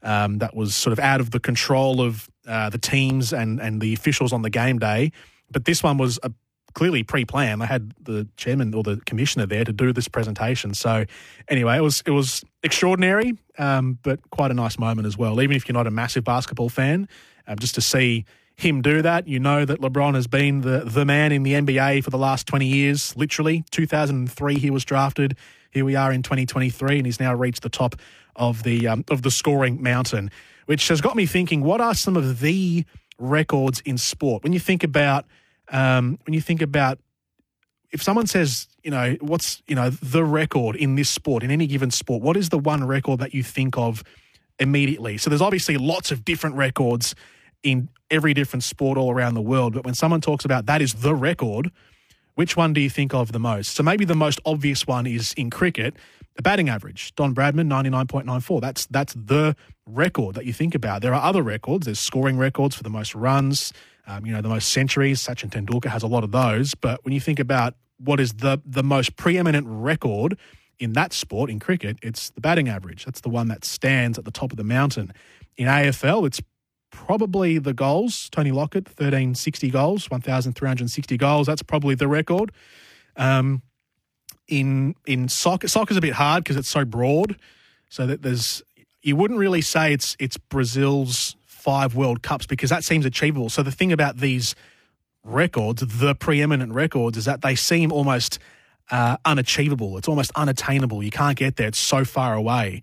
um, 0.04 0.38
that 0.38 0.56
was 0.56 0.76
sort 0.76 0.94
of 0.94 1.00
out 1.00 1.22
of 1.22 1.32
the 1.32 1.40
control 1.40 2.02
of 2.02 2.30
uh, 2.48 2.70
the 2.70 2.78
teams 2.78 3.34
and, 3.34 3.60
and 3.60 3.82
the 3.82 3.94
officials 3.94 4.32
on 4.32 4.42
the 4.44 4.50
game 4.50 4.78
day. 4.78 5.12
But 5.54 5.66
this 5.66 5.82
one 5.82 5.98
was 5.98 6.20
a 6.24 6.32
clearly 6.74 7.04
pre-planned. 7.04 7.62
They 7.62 7.66
had 7.66 7.94
the 8.02 8.28
chairman 8.36 8.74
or 8.74 8.84
the 8.84 8.98
commissioner 9.06 9.46
there 9.46 9.64
to 9.64 9.72
do 9.72 9.94
this 9.94 10.08
presentation. 10.08 10.74
So 10.74 11.06
anyway, 11.48 11.78
it 11.78 11.82
was 11.82 12.04
it 12.06 12.12
was 12.12 12.44
extraordinary, 12.64 13.38
um, 13.58 14.00
but 14.04 14.20
quite 14.32 14.52
a 14.52 14.54
nice 14.54 14.78
moment 14.78 15.08
as 15.08 15.18
well. 15.18 15.42
Even 15.42 15.56
if 15.56 15.68
you're 15.68 15.74
not 15.74 15.88
a 15.88 15.92
massive 15.92 16.24
basketball 16.24 16.70
fan, 16.70 17.08
um, 17.48 17.60
just 17.60 17.76
to 17.76 17.82
see 17.82 18.26
him 18.56 18.82
do 18.82 19.02
that, 19.02 19.28
you 19.28 19.40
know 19.40 19.66
that 19.66 19.82
LeBron 19.82 20.16
has 20.16 20.28
been 20.28 20.62
the 20.62 20.84
the 20.86 21.06
man 21.06 21.32
in 21.32 21.44
the 21.44 21.54
NBA 21.54 22.04
for 22.04 22.10
the 22.10 22.18
last 22.18 22.48
20 22.48 22.66
years. 22.66 23.16
Literally, 23.16 23.64
2003 23.72 24.60
he 24.60 24.70
was 24.70 24.86
drafted. 24.86 25.38
Here 25.72 25.86
we 25.86 25.96
are 25.96 26.12
in 26.12 26.22
2023, 26.22 26.98
and 26.98 27.06
he's 27.06 27.20
now 27.20 27.34
reached 27.34 27.64
the 27.64 27.70
top 27.70 27.96
of 28.36 28.64
the 28.64 28.88
um, 28.88 29.04
of 29.10 29.22
the 29.22 29.32
scoring 29.32 29.82
mountain, 29.82 30.30
which 30.66 30.88
has 30.88 31.02
got 31.02 31.16
me 31.16 31.26
thinking: 31.26 31.62
what 31.62 31.82
are 31.82 31.96
some 31.96 32.16
of 32.16 32.40
the 32.40 32.86
records 33.18 33.82
in 33.82 33.98
sport? 33.98 34.44
When 34.44 34.54
you 34.54 34.60
think 34.60 34.84
about 34.84 35.26
um, 35.70 36.20
when 36.26 36.34
you 36.34 36.42
think 36.42 36.62
about 36.62 37.00
if 37.94 38.02
someone 38.02 38.26
says, 38.26 38.68
you 38.84 38.90
know, 38.90 39.16
what's, 39.22 39.62
you 39.68 39.76
know, 39.76 39.92
the 39.92 40.26
record 40.26 40.76
in 40.76 40.96
this 40.96 41.10
sport, 41.10 41.44
in 41.44 41.52
any 41.52 41.68
given 41.68 41.92
sport, 41.92 42.24
what 42.24 42.36
is 42.36 42.50
the 42.50 42.58
one 42.58 42.84
record 42.86 43.20
that 43.20 43.36
you 43.36 43.44
think 43.44 43.78
of 43.78 44.04
immediately? 44.60 45.18
So 45.20 45.30
there's 45.30 45.44
obviously 45.44 45.78
lots 45.78 46.12
of 46.12 46.26
different 46.26 46.56
records 46.56 47.14
in 47.62 47.90
every 48.10 48.34
different 48.34 48.64
sport 48.64 48.98
all 48.98 49.12
around 49.12 49.36
the 49.36 49.42
world. 49.42 49.74
But 49.76 49.86
when 49.86 49.94
someone 49.94 50.22
talks 50.22 50.44
about 50.44 50.66
that 50.66 50.82
is 50.82 50.96
the 50.96 51.14
record, 51.14 51.72
which 52.34 52.58
one 52.58 52.74
do 52.74 52.82
you 52.82 52.90
think 52.90 53.14
of 53.14 53.32
the 53.32 53.40
most? 53.40 53.76
So 53.76 53.84
maybe 53.84 54.06
the 54.06 54.16
most 54.16 54.40
obvious 54.44 54.88
one 54.88 55.06
is 55.06 55.34
in 55.34 55.52
cricket, 55.52 55.96
the 56.36 56.42
batting 56.42 56.70
average. 56.70 57.14
Don 57.16 57.36
Bradman, 57.36 57.68
99.94. 57.68 58.60
That's 58.60 58.88
that's 58.88 59.14
the 59.14 59.56
record 59.86 60.34
that 60.36 60.46
you 60.46 60.54
think 60.54 60.74
about. 60.74 61.04
There 61.04 61.14
are 61.14 61.24
other 61.24 61.44
records. 61.44 61.86
There's 61.86 62.00
scoring 62.00 62.40
records 62.40 62.76
for 62.76 62.82
the 62.82 62.90
most 62.90 63.14
runs, 63.14 63.72
um, 64.08 64.26
you 64.26 64.34
know, 64.34 64.42
the 64.42 64.50
most 64.50 64.70
centuries. 64.70 65.22
Sachin 65.22 65.50
Tendulkar 65.50 65.90
has 65.90 66.04
a 66.04 66.08
lot 66.08 66.24
of 66.24 66.32
those. 66.32 66.76
But 66.76 67.04
when 67.06 67.14
you 67.14 67.20
think 67.20 67.40
about 67.40 67.76
what 67.98 68.20
is 68.20 68.34
the 68.34 68.62
the 68.66 68.84
most 68.84 69.16
preeminent 69.16 69.66
record 69.68 70.38
in 70.80 70.94
that 70.94 71.14
sport 71.14 71.50
in 71.50 71.60
cricket, 71.60 71.98
it's 72.02 72.30
the 72.32 72.42
batting 72.42 72.68
average. 72.68 73.06
That's 73.06 73.22
the 73.22 73.30
one 73.30 73.48
that 73.48 73.64
stands 73.64 74.18
at 74.18 74.26
the 74.26 74.32
top 74.32 74.52
of 74.52 74.58
the 74.58 74.64
mountain. 74.64 75.14
In 75.56 75.68
AFL, 75.68 76.26
it's 76.28 76.42
probably 76.92 77.58
the 77.58 77.74
goals. 77.74 78.30
Tony 78.30 78.52
Lockett, 78.52 78.88
1360 78.88 79.70
goals, 79.70 80.10
1,360 80.10 81.18
goals. 81.18 81.48
That's 81.48 81.64
probably 81.64 81.96
the 81.96 82.08
record. 82.08 82.52
Um, 83.16 83.62
in 84.48 84.96
in 85.06 85.30
soccer, 85.30 85.68
soccer's 85.68 85.98
a 85.98 86.02
bit 86.02 86.14
hard 86.14 86.44
because 86.44 86.58
it's 86.58 86.70
so 86.70 86.86
broad. 86.86 87.38
So 87.90 88.08
that 88.08 88.22
there's 88.22 88.64
you 89.02 89.16
wouldn't 89.16 89.40
really 89.40 89.62
say 89.62 89.94
it's 89.94 90.16
it's 90.20 90.38
Brazil's 90.38 91.36
five 91.64 91.96
World 91.96 92.22
Cups 92.22 92.46
because 92.46 92.70
that 92.70 92.84
seems 92.84 93.06
achievable. 93.06 93.50
So 93.50 93.64
the 93.64 93.72
thing 93.72 93.94
about 93.94 94.18
these 94.18 94.54
records, 95.24 95.82
the 95.82 96.14
preeminent 96.14 96.74
records, 96.74 97.18
is 97.18 97.24
that 97.24 97.42
they 97.42 97.56
seem 97.56 97.90
almost 97.90 98.38
uh, 98.92 99.16
unachievable. 99.24 99.98
It's 99.98 100.10
almost 100.10 100.32
unattainable. 100.36 101.02
You 101.02 101.10
can't 101.10 101.38
get 101.38 101.56
there. 101.56 101.70
It's 101.70 101.80
so 101.80 102.04
far 102.04 102.34
away. 102.34 102.82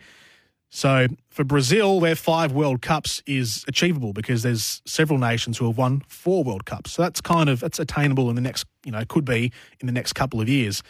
So 0.71 1.09
for 1.29 1.45
Brazil, 1.45 2.01
their 2.01 2.17
five 2.17 2.53
World 2.53 2.81
Cups 2.81 3.23
is 3.27 3.67
achievable 3.69 4.15
because 4.15 4.43
there's 4.45 4.81
several 4.87 5.19
nations 5.19 5.59
who 5.59 5.67
have 5.67 5.77
won 5.77 6.03
four 6.09 6.43
World 6.43 6.65
Cups. 6.65 6.93
So 6.93 7.03
that's 7.03 7.21
kind 7.21 7.51
of 7.51 7.61
that's 7.61 7.79
attainable 7.79 8.31
in 8.31 8.35
the 8.35 8.41
next, 8.41 8.65
you 8.87 8.93
know, 8.93 9.05
could 9.07 9.27
be 9.27 9.53
in 9.81 9.87
the 9.87 9.93
next 9.93 10.15
couple 10.15 10.41
of 10.41 10.49
years. 10.49 10.83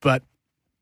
But 0.00 0.22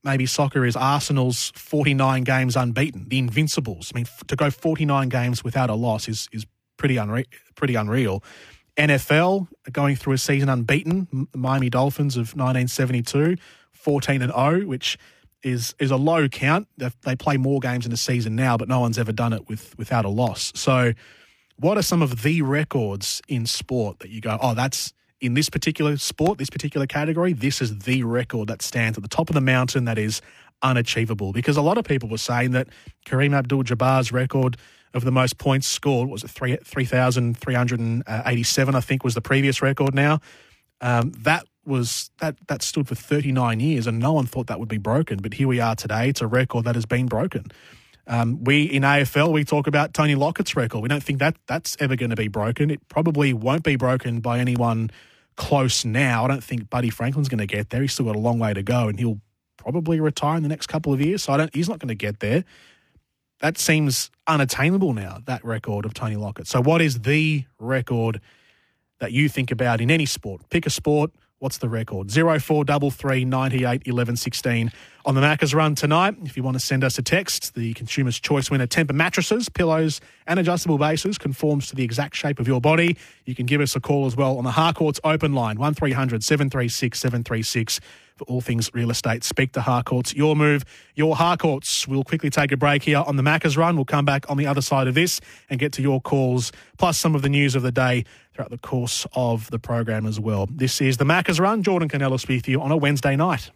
maybe 0.06 0.24
soccer 0.24 0.64
is 0.64 0.76
Arsenal's 0.76 1.52
49 1.56 2.22
games 2.22 2.56
unbeaten, 2.56 3.08
the 3.08 3.18
Invincibles. 3.18 3.92
I 3.92 3.98
mean, 3.98 4.06
to 4.28 4.36
go 4.36 4.50
49 4.50 5.08
games 5.10 5.44
without 5.44 5.68
a 5.68 5.74
loss 5.74 6.08
is 6.08 6.28
is 6.32 6.46
pretty 6.78 6.96
unreal. 6.96 7.24
Pretty 7.56 7.74
unreal. 7.74 8.22
NFL 8.76 9.48
going 9.72 9.96
through 9.96 10.14
a 10.14 10.18
season 10.18 10.48
unbeaten. 10.48 11.28
The 11.32 11.38
Miami 11.38 11.68
Dolphins 11.68 12.16
of 12.16 12.36
1972, 12.36 13.36
14 13.72 14.22
and 14.22 14.32
0, 14.32 14.66
which 14.66 14.98
is 15.42 15.74
is 15.78 15.90
a 15.90 15.96
low 15.96 16.28
count. 16.28 16.68
They 16.76 17.16
play 17.16 17.36
more 17.36 17.60
games 17.60 17.84
in 17.84 17.92
a 17.92 17.96
season 17.96 18.36
now, 18.36 18.56
but 18.56 18.68
no 18.68 18.80
one's 18.80 18.98
ever 18.98 19.12
done 19.12 19.32
it 19.32 19.48
with 19.48 19.76
without 19.76 20.04
a 20.04 20.08
loss. 20.08 20.52
So, 20.54 20.92
what 21.56 21.76
are 21.76 21.82
some 21.82 22.02
of 22.02 22.22
the 22.22 22.42
records 22.42 23.20
in 23.28 23.46
sport 23.46 23.98
that 24.00 24.10
you 24.10 24.20
go, 24.20 24.38
oh, 24.40 24.54
that's 24.54 24.92
in 25.20 25.34
this 25.34 25.48
particular 25.48 25.96
sport, 25.96 26.38
this 26.38 26.50
particular 26.50 26.86
category, 26.86 27.32
this 27.32 27.62
is 27.62 27.80
the 27.80 28.02
record 28.02 28.48
that 28.48 28.62
stands 28.62 28.98
at 28.98 29.02
the 29.02 29.08
top 29.08 29.30
of 29.30 29.34
the 29.34 29.40
mountain 29.40 29.84
that 29.86 29.98
is 29.98 30.20
unachievable? 30.62 31.32
Because 31.32 31.56
a 31.56 31.62
lot 31.62 31.78
of 31.78 31.84
people 31.84 32.08
were 32.08 32.18
saying 32.18 32.52
that 32.52 32.68
Kareem 33.06 33.34
Abdul-Jabbar's 33.34 34.12
record 34.12 34.56
of 34.94 35.04
the 35.04 35.12
most 35.12 35.38
points 35.38 35.66
scored 35.66 36.08
was 36.08 36.24
it 36.24 36.30
three 36.30 36.56
three 36.64 36.84
thousand 36.84 37.36
three 37.36 37.54
hundred 37.54 37.80
and 37.80 38.02
eighty 38.24 38.42
seven? 38.42 38.74
I 38.74 38.80
think 38.80 39.04
was 39.04 39.14
the 39.14 39.20
previous 39.20 39.60
record. 39.60 39.94
Now 39.94 40.20
um, 40.80 41.12
that 41.18 41.46
was 41.64 42.10
that 42.20 42.36
that 42.48 42.62
stood 42.62 42.88
for 42.88 42.94
39 42.94 43.60
years, 43.60 43.86
and 43.86 43.98
no 43.98 44.12
one 44.12 44.26
thought 44.26 44.46
that 44.46 44.60
would 44.60 44.68
be 44.68 44.78
broken. 44.78 45.18
But 45.18 45.34
here 45.34 45.48
we 45.48 45.60
are 45.60 45.74
today. 45.74 46.08
It's 46.08 46.20
a 46.20 46.26
record 46.26 46.64
that 46.64 46.74
has 46.74 46.86
been 46.86 47.06
broken. 47.06 47.46
Um, 48.06 48.44
we 48.44 48.64
in 48.64 48.82
AFL 48.82 49.32
we 49.32 49.44
talk 49.44 49.66
about 49.66 49.92
Tony 49.92 50.14
Lockett's 50.14 50.54
record. 50.54 50.80
We 50.80 50.88
don't 50.88 51.02
think 51.02 51.18
that 51.18 51.36
that's 51.46 51.76
ever 51.80 51.96
going 51.96 52.10
to 52.10 52.16
be 52.16 52.28
broken. 52.28 52.70
It 52.70 52.86
probably 52.88 53.32
won't 53.32 53.64
be 53.64 53.76
broken 53.76 54.20
by 54.20 54.38
anyone 54.38 54.90
close 55.36 55.84
now. 55.84 56.24
I 56.24 56.28
don't 56.28 56.44
think 56.44 56.70
Buddy 56.70 56.90
Franklin's 56.90 57.28
going 57.28 57.38
to 57.38 57.46
get 57.46 57.70
there. 57.70 57.82
He's 57.82 57.92
still 57.92 58.06
got 58.06 58.16
a 58.16 58.20
long 58.20 58.38
way 58.38 58.54
to 58.54 58.62
go, 58.62 58.88
and 58.88 58.98
he'll 58.98 59.20
probably 59.56 60.00
retire 60.00 60.36
in 60.36 60.42
the 60.42 60.48
next 60.48 60.68
couple 60.68 60.92
of 60.92 61.00
years. 61.00 61.24
So 61.24 61.32
I 61.32 61.36
don't. 61.36 61.54
He's 61.54 61.68
not 61.68 61.78
going 61.78 61.88
to 61.88 61.94
get 61.94 62.20
there. 62.20 62.44
That 63.40 63.58
seems 63.58 64.10
unattainable 64.26 64.94
now. 64.94 65.18
That 65.26 65.44
record 65.44 65.84
of 65.84 65.92
Tony 65.92 66.16
Lockett. 66.16 66.46
So 66.46 66.62
what 66.62 66.80
is 66.80 67.00
the 67.00 67.44
record 67.58 68.20
that 68.98 69.12
you 69.12 69.28
think 69.28 69.50
about 69.50 69.80
in 69.80 69.90
any 69.90 70.06
sport? 70.06 70.48
Pick 70.48 70.64
a 70.64 70.70
sport 70.70 71.10
What's 71.38 71.58
the 71.58 71.68
record? 71.68 72.10
0433 72.10 73.26
98 73.26 73.82
11 73.84 74.16
16 74.16 74.72
on 75.04 75.14
the 75.14 75.20
Macca's 75.20 75.54
run 75.54 75.74
tonight. 75.74 76.16
If 76.24 76.34
you 76.34 76.42
want 76.42 76.54
to 76.54 76.60
send 76.60 76.82
us 76.82 76.98
a 76.98 77.02
text, 77.02 77.54
the 77.54 77.74
Consumer's 77.74 78.18
Choice 78.18 78.50
winner 78.50 78.66
Tempur 78.66 78.94
mattresses, 78.94 79.50
pillows, 79.50 80.00
and 80.26 80.40
adjustable 80.40 80.78
bases 80.78 81.18
conforms 81.18 81.68
to 81.68 81.76
the 81.76 81.84
exact 81.84 82.16
shape 82.16 82.40
of 82.40 82.48
your 82.48 82.62
body. 82.62 82.96
You 83.26 83.34
can 83.34 83.44
give 83.44 83.60
us 83.60 83.76
a 83.76 83.80
call 83.80 84.06
as 84.06 84.16
well 84.16 84.38
on 84.38 84.44
the 84.44 84.52
Harcourts 84.52 84.98
open 85.04 85.34
line, 85.34 85.58
1300 85.58 86.24
736 86.24 86.98
736 86.98 87.80
for 88.16 88.24
all 88.24 88.40
things 88.40 88.70
real 88.72 88.90
estate. 88.90 89.22
Speak 89.22 89.52
to 89.52 89.60
Harcourts. 89.60 90.14
Your 90.14 90.34
move, 90.34 90.64
your 90.94 91.16
Harcourts. 91.16 91.86
We'll 91.86 92.02
quickly 92.02 92.30
take 92.30 92.50
a 92.50 92.56
break 92.56 92.82
here 92.82 93.04
on 93.06 93.16
the 93.16 93.22
Macca's 93.22 93.56
run. 93.58 93.76
We'll 93.76 93.84
come 93.84 94.06
back 94.06 94.28
on 94.30 94.38
the 94.38 94.46
other 94.46 94.62
side 94.62 94.88
of 94.88 94.94
this 94.94 95.20
and 95.50 95.60
get 95.60 95.72
to 95.74 95.82
your 95.82 96.00
calls, 96.00 96.50
plus 96.78 96.98
some 96.98 97.14
of 97.14 97.20
the 97.20 97.28
news 97.28 97.54
of 97.54 97.62
the 97.62 97.72
day 97.72 98.04
throughout 98.36 98.50
the 98.50 98.58
course 98.58 99.06
of 99.14 99.50
the 99.50 99.58
program 99.58 100.06
as 100.06 100.20
well. 100.20 100.46
This 100.50 100.82
is 100.82 100.98
the 100.98 101.04
Macca's 101.04 101.40
run. 101.40 101.62
Jordan 101.62 101.88
Canellis 101.88 102.28
with 102.28 102.46
you 102.46 102.60
on 102.60 102.70
a 102.70 102.76
Wednesday 102.76 103.16
night. 103.16 103.50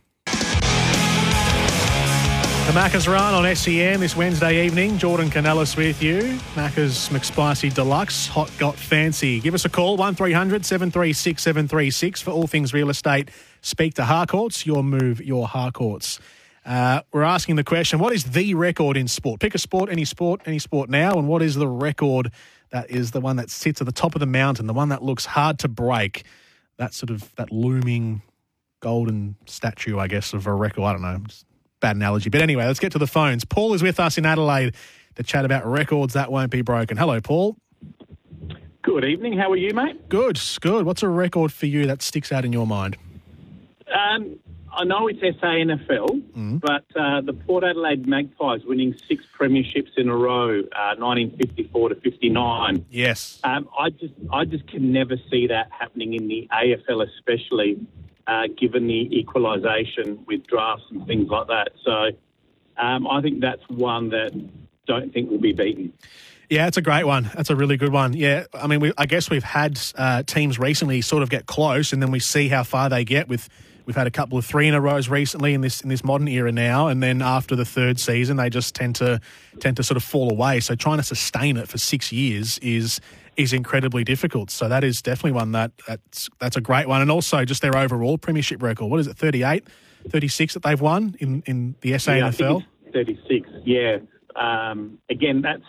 The 2.67 2.77
Macca's 2.77 3.07
run 3.07 3.35
on 3.35 3.57
SEN 3.57 4.01
this 4.01 4.17
Wednesday 4.17 4.65
evening. 4.65 4.97
Jordan 4.97 5.29
Canellis 5.29 5.77
with 5.77 6.03
you. 6.03 6.39
Macca's 6.55 7.09
McSpicy 7.11 7.75
Deluxe, 7.75 8.29
hot 8.29 8.51
got 8.59 8.77
fancy. 8.77 9.41
Give 9.41 9.55
us 9.55 9.65
a 9.65 9.69
call, 9.69 9.97
1300 9.97 10.65
736 10.65 11.43
736 11.43 12.23
for 12.23 12.31
all 12.31 12.47
things 12.47 12.73
real 12.73 12.89
estate. 12.89 13.31
Speak 13.61 13.95
to 13.95 14.05
Harcourts, 14.05 14.65
your 14.65 14.83
move, 14.83 15.21
your 15.21 15.47
Harcourts. 15.49 16.21
Uh, 16.65 17.01
we're 17.13 17.23
asking 17.23 17.57
the 17.57 17.65
question 17.65 17.99
what 17.99 18.13
is 18.13 18.25
the 18.25 18.55
record 18.55 18.97
in 18.97 19.09
sport? 19.09 19.41
Pick 19.41 19.55
a 19.55 19.59
sport, 19.59 19.91
any 19.91 20.05
sport, 20.05 20.43
any 20.47 20.59
sport 20.59 20.91
now, 20.91 21.13
and 21.19 21.27
what 21.27 21.43
is 21.43 21.55
the 21.55 21.69
record 21.69 22.31
that 22.71 22.91
is 22.91 23.11
the 23.11 23.21
one 23.21 23.37
that 23.37 23.51
sits 23.51 23.81
at 23.81 23.87
the 23.87 23.93
top 23.93 24.15
of 24.15 24.21
the 24.21 24.27
mountain, 24.27 24.67
the 24.67 24.73
one 24.73 24.91
that 24.91 25.03
looks 25.03 25.25
hard 25.25 25.59
to 25.61 25.69
break? 25.69 26.25
That 26.77 26.95
sort 26.95 27.11
of, 27.11 27.35
that 27.37 27.51
looming 27.51 28.23
golden 28.81 29.37
statue, 29.47 29.99
I 29.99 30.07
guess, 30.07 30.33
of 30.33 30.47
a 30.47 30.55
record. 30.55 30.85
I 30.85 30.93
don't 30.93 31.03
know 31.03 31.21
bad 31.81 31.97
analogy. 31.97 32.31
But 32.31 32.43
anyway, 32.43 32.67
let's 32.67 32.79
get 32.79 32.93
to 32.93 32.99
the 32.99 33.07
phones. 33.07 33.45
Paul 33.45 33.75
is 33.75 33.83
with 33.83 33.99
us 33.99 34.19
in 34.19 34.27
Adelaide 34.27 34.75
to 35.17 35.23
chat 35.23 35.45
about 35.45 35.67
records 35.67 36.15
that 36.15 36.31
won't 36.31 36.51
be 36.51 36.63
broken. 36.63 36.97
Hello, 36.97 37.21
Paul. 37.21 37.57
Good 38.83 39.05
evening. 39.05 39.37
How 39.37 39.51
are 39.51 39.57
you, 39.57 39.75
mate? 39.75 40.09
Good, 40.09 40.41
good. 40.61 40.87
What's 40.87 41.03
a 41.03 41.09
record 41.09 41.53
for 41.53 41.67
you 41.67 41.87
that 41.87 42.01
sticks 42.03 42.33
out 42.33 42.45
in 42.45 42.53
your 42.53 42.67
mind? 42.67 42.97
Um, 43.93 44.39
I 44.73 44.85
know 44.85 45.09
it's 45.09 45.21
SANFL, 45.21 46.23
mm. 46.33 46.61
but 46.61 46.85
uh, 46.97 47.21
the 47.21 47.33
Port 47.33 47.65
Adelaide 47.65 48.07
Magpies 48.07 48.65
winning 48.65 48.95
six 49.09 49.25
premierships 49.39 49.97
in 49.97 50.09
a 50.09 50.17
row, 50.17 50.61
uh, 50.61 50.95
1954 50.97 51.89
to 51.91 51.95
59. 51.97 52.87
Yes. 52.91 53.41
Um, 53.45 53.69
I 53.79 53.91
just, 53.91 54.15
I 54.33 54.45
just 54.45 54.67
can 54.69 54.93
never 54.93 55.17
see 55.31 55.49
that 55.49 55.71
happening 55.71 56.15
in 56.15 56.29
the 56.29 56.49
AFL, 56.53 57.07
especially 57.17 57.79
uh, 58.27 58.45
given 58.57 58.87
the 58.87 59.19
equalisation 59.19 60.25
with 60.27 60.47
drafts 60.47 60.85
and 60.91 61.07
things 61.07 61.29
like 61.29 61.49
that. 61.49 61.71
So 61.85 62.11
um, 62.77 63.07
I 63.09 63.21
think 63.21 63.41
that's 63.41 63.63
one 63.69 64.11
that 64.11 64.33
don't 64.87 65.13
think 65.13 65.31
will 65.31 65.39
be 65.39 65.53
beaten. 65.53 65.93
Yeah, 66.49 66.67
it's 66.67 66.77
a 66.77 66.83
great 66.83 67.05
one. 67.05 67.31
That's 67.35 67.51
a 67.51 67.55
really 67.55 67.77
good 67.77 67.93
one. 67.93 68.13
Yeah, 68.13 68.45
I 68.53 68.67
mean, 68.67 68.81
we, 68.81 68.93
I 68.99 69.07
guess 69.07 69.31
we've 69.31 69.45
had 69.45 69.81
uh, 69.95 70.25
teams 70.25 70.59
recently 70.59 71.01
sort 71.01 71.23
of 71.23 71.31
get 71.31 71.47
close, 71.47 71.93
and 71.93 72.03
then 72.03 72.11
we 72.11 72.19
see 72.19 72.49
how 72.49 72.65
far 72.65 72.89
they 72.89 73.05
get 73.05 73.29
with 73.29 73.49
We've 73.91 73.97
had 73.97 74.07
a 74.07 74.13
couple 74.13 74.39
of 74.39 74.47
three 74.47 74.69
in 74.69 74.75
a 74.75 74.81
rows 74.81 75.09
recently 75.09 75.53
in 75.53 75.63
this 75.63 75.81
in 75.81 75.89
this 75.89 76.05
modern 76.05 76.29
era 76.29 76.53
now, 76.53 76.87
and 76.87 77.03
then 77.03 77.21
after 77.23 77.57
the 77.57 77.65
third 77.65 77.99
season, 77.99 78.37
they 78.37 78.49
just 78.49 78.73
tend 78.73 78.95
to 78.95 79.21
tend 79.59 79.79
to 79.79 79.83
sort 79.83 79.97
of 79.97 80.05
fall 80.05 80.31
away. 80.31 80.61
So 80.61 80.77
trying 80.77 80.99
to 80.99 81.03
sustain 81.03 81.57
it 81.57 81.67
for 81.67 81.77
six 81.77 82.13
years 82.13 82.59
is 82.59 83.01
is 83.37 83.53
incredibly 83.53 84.05
difficult. 84.05 84.53
So 84.53 84.69
that 84.69 84.85
is 84.85 85.03
definitely 85.03 85.33
one 85.33 85.51
that 85.51 85.73
that's 85.89 86.31
that's 86.39 86.57
a 86.57 86.61
great 86.61 86.87
one, 86.87 87.03
and 87.03 87.11
also 87.11 87.45
just 87.45 87.63
their 87.63 87.77
overall 87.77 88.17
premiership 88.17 88.63
record. 88.63 88.87
What 88.87 89.01
is 89.01 89.09
it, 89.09 89.17
38, 89.17 89.67
36 90.09 90.55
that 90.55 90.63
they've 90.63 90.81
won 90.81 91.17
in 91.19 91.43
in 91.47 91.75
the 91.81 91.91
SANFL? 91.95 92.61
Yeah, 92.61 92.93
Thirty 92.93 93.19
six. 93.29 93.49
Yeah. 93.65 93.97
Um, 94.37 94.99
again, 95.11 95.43
that's 95.43 95.67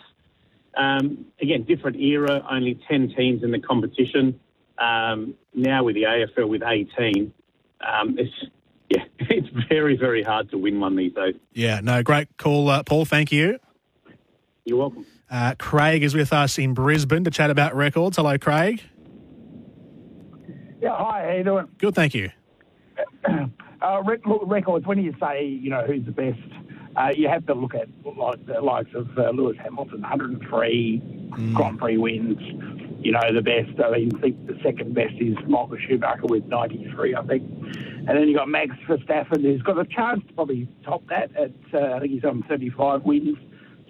um, 0.76 1.26
again 1.40 1.64
different 1.64 1.96
era. 1.96 2.46
Only 2.48 2.78
ten 2.88 3.12
teams 3.16 3.42
in 3.42 3.50
the 3.50 3.58
competition. 3.58 4.38
Um, 4.78 5.34
now 5.54 5.82
with 5.82 5.96
the 5.96 6.04
AFL 6.04 6.48
with 6.48 6.62
eighteen 6.64 7.32
um, 7.86 8.16
it's 8.18 8.32
yeah, 8.88 9.04
it's 9.18 9.48
very 9.68 9.96
very 9.96 10.22
hard 10.22 10.50
to 10.50 10.58
win 10.58 10.80
one 10.80 10.96
these 10.96 11.12
days. 11.14 11.34
Yeah, 11.52 11.80
no, 11.80 12.02
great 12.02 12.36
call, 12.36 12.68
uh, 12.68 12.82
Paul. 12.82 13.04
Thank 13.04 13.32
you. 13.32 13.58
You're 14.64 14.78
welcome. 14.78 15.06
Uh, 15.30 15.54
Craig 15.58 16.02
is 16.02 16.14
with 16.14 16.32
us 16.32 16.58
in 16.58 16.74
Brisbane 16.74 17.24
to 17.24 17.30
chat 17.30 17.50
about 17.50 17.74
records. 17.74 18.16
Hello, 18.16 18.36
Craig. 18.38 18.82
Yeah, 20.80 20.96
hi. 20.96 21.24
How 21.24 21.32
you 21.36 21.44
doing? 21.44 21.68
Good, 21.78 21.94
thank 21.94 22.14
you. 22.14 22.30
Uh, 23.82 24.00
records. 24.46 24.86
When 24.86 25.02
you 25.02 25.12
say 25.20 25.44
you 25.44 25.68
know 25.68 25.84
who's 25.84 26.04
the 26.04 26.12
best, 26.12 26.38
uh, 26.94 27.08
you 27.16 27.28
have 27.28 27.44
to 27.46 27.54
look 27.54 27.74
at 27.74 27.88
like 28.16 28.46
the 28.46 28.60
likes 28.60 28.94
of 28.94 29.08
uh, 29.18 29.30
Lewis 29.30 29.56
Hamilton, 29.60 30.02
103 30.02 31.02
mm. 31.32 31.52
Grand 31.54 31.80
Prix 31.80 31.96
wins 31.96 32.38
you 33.02 33.12
know, 33.12 33.20
the 33.32 33.42
best. 33.42 33.80
I 33.80 33.90
mean, 33.90 34.10
I 34.14 34.20
think 34.20 34.46
the 34.46 34.58
second 34.62 34.94
best 34.94 35.14
is 35.18 35.36
Michael 35.46 35.76
Schumacher 35.86 36.26
with 36.26 36.44
93, 36.46 37.14
I 37.14 37.22
think. 37.22 37.42
And 37.42 38.08
then 38.08 38.28
you've 38.28 38.38
got 38.38 38.48
Max 38.48 38.70
Verstappen, 38.88 39.42
who's 39.42 39.62
got 39.62 39.78
a 39.78 39.84
chance 39.84 40.22
to 40.26 40.32
probably 40.34 40.68
top 40.84 41.02
that. 41.08 41.34
At 41.36 41.52
uh, 41.74 41.96
I 41.96 42.00
think 42.00 42.12
he's 42.12 42.24
on 42.24 42.42
35 42.48 43.02
wins. 43.02 43.38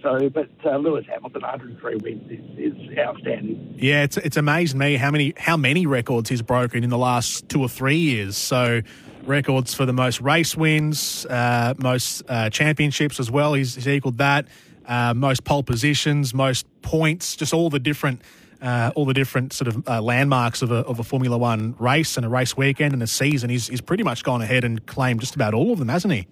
So, 0.02 0.28
but 0.30 0.50
uh, 0.64 0.78
Lewis 0.78 1.04
Hamilton, 1.08 1.42
103 1.42 1.96
wins, 1.96 2.30
is, 2.30 2.74
is 2.74 2.98
outstanding. 2.98 3.76
Yeah, 3.78 4.02
it's 4.02 4.16
it's 4.16 4.36
amazing 4.36 4.78
me 4.78 4.96
how 4.96 5.10
many 5.10 5.32
how 5.36 5.56
many 5.56 5.86
records 5.86 6.28
he's 6.28 6.42
broken 6.42 6.82
in 6.82 6.90
the 6.90 6.98
last 6.98 7.48
two 7.48 7.60
or 7.60 7.68
three 7.68 7.96
years. 7.96 8.36
So, 8.36 8.82
records 9.24 9.74
for 9.74 9.86
the 9.86 9.92
most 9.92 10.20
race 10.20 10.56
wins, 10.56 11.24
uh, 11.26 11.74
most 11.78 12.22
uh, 12.28 12.50
championships 12.50 13.20
as 13.20 13.30
well. 13.30 13.54
He's, 13.54 13.76
he's 13.76 13.88
equaled 13.88 14.18
that. 14.18 14.48
Uh, 14.86 15.14
most 15.14 15.44
pole 15.44 15.62
positions, 15.62 16.34
most 16.34 16.66
points, 16.82 17.36
just 17.36 17.54
all 17.54 17.70
the 17.70 17.78
different 17.78 18.20
uh, 18.62 18.92
all 18.94 19.04
the 19.04 19.14
different 19.14 19.52
sort 19.52 19.68
of 19.68 19.88
uh, 19.88 20.00
landmarks 20.00 20.62
of 20.62 20.70
a, 20.70 20.76
of 20.76 21.00
a 21.00 21.04
Formula 21.04 21.36
One 21.36 21.74
race 21.78 22.16
and 22.16 22.24
a 22.24 22.28
race 22.28 22.56
weekend 22.56 22.92
and 22.94 23.02
a 23.02 23.06
season. 23.06 23.50
He's, 23.50 23.66
he's 23.66 23.80
pretty 23.80 24.04
much 24.04 24.22
gone 24.22 24.40
ahead 24.40 24.64
and 24.64 24.84
claimed 24.86 25.20
just 25.20 25.34
about 25.34 25.52
all 25.52 25.72
of 25.72 25.78
them, 25.78 25.88
hasn't 25.88 26.14
he? 26.14 26.26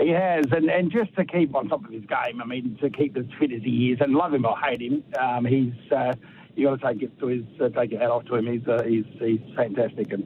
He 0.00 0.10
has, 0.10 0.44
and, 0.50 0.68
and 0.68 0.90
just 0.90 1.14
to 1.16 1.24
keep 1.24 1.54
on 1.54 1.68
top 1.68 1.84
of 1.84 1.90
his 1.90 2.04
game, 2.04 2.42
I 2.42 2.44
mean, 2.44 2.76
to 2.80 2.90
keep 2.90 3.16
as 3.16 3.24
fit 3.38 3.52
as 3.52 3.62
he 3.62 3.92
is, 3.92 4.00
and 4.00 4.12
love 4.12 4.34
him 4.34 4.44
or 4.44 4.58
hate 4.58 4.82
him, 4.82 5.04
um, 5.18 5.44
he's 5.44 5.72
uh, 5.92 6.14
you 6.56 6.66
got 6.66 6.80
to 6.80 6.92
take 6.92 7.02
it 7.02 7.18
to 7.20 7.26
his 7.26 7.44
uh, 7.60 7.68
take 7.68 7.92
your 7.92 8.00
hat 8.00 8.10
off 8.10 8.24
to 8.26 8.34
him. 8.34 8.46
He's 8.46 8.66
uh, 8.66 8.82
he's 8.82 9.04
he's 9.20 9.40
fantastic, 9.56 10.12
and 10.12 10.24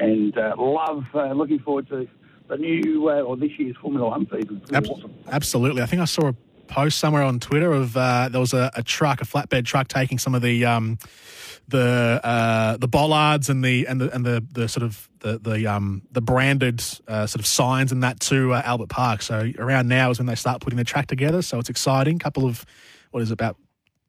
and 0.00 0.36
uh, 0.36 0.54
love 0.56 1.04
uh, 1.14 1.32
looking 1.32 1.58
forward 1.58 1.88
to 1.90 2.08
the 2.48 2.56
new 2.56 3.10
uh, 3.10 3.20
or 3.20 3.36
this 3.36 3.50
year's 3.58 3.76
Formula 3.76 4.08
One 4.08 4.26
season. 4.32 4.62
Ab- 4.72 4.86
awesome. 4.86 5.14
Absolutely. 5.28 5.82
I 5.82 5.86
think 5.86 6.00
I 6.00 6.06
saw 6.06 6.28
a 6.28 6.34
post 6.72 6.98
somewhere 6.98 7.22
on 7.22 7.38
Twitter 7.38 7.70
of 7.72 7.96
uh, 7.96 8.28
there 8.30 8.40
was 8.40 8.54
a, 8.54 8.70
a 8.74 8.82
truck, 8.82 9.20
a 9.20 9.24
flatbed 9.24 9.66
truck, 9.66 9.88
taking 9.88 10.18
some 10.18 10.34
of 10.34 10.40
the 10.40 10.64
um, 10.64 10.98
the 11.68 12.20
uh, 12.24 12.76
the 12.78 12.88
bollards 12.88 13.50
and 13.50 13.62
the 13.62 13.86
and 13.86 14.00
the 14.00 14.12
and 14.14 14.24
the, 14.24 14.44
the 14.52 14.68
sort 14.68 14.82
of 14.82 15.08
the 15.20 15.38
the 15.38 15.66
um, 15.66 16.02
the 16.10 16.22
branded 16.22 16.82
uh, 17.06 17.26
sort 17.26 17.40
of 17.40 17.46
signs 17.46 17.92
and 17.92 18.02
that 18.02 18.20
to 18.20 18.54
uh, 18.54 18.62
Albert 18.64 18.88
Park. 18.88 19.20
So 19.20 19.50
around 19.58 19.88
now 19.88 20.10
is 20.10 20.18
when 20.18 20.26
they 20.26 20.34
start 20.34 20.62
putting 20.62 20.78
the 20.78 20.84
track 20.84 21.06
together. 21.06 21.42
So 21.42 21.58
it's 21.58 21.68
exciting. 21.68 22.18
Couple 22.18 22.46
of 22.46 22.64
what 23.10 23.22
is 23.22 23.30
it, 23.30 23.34
about 23.34 23.56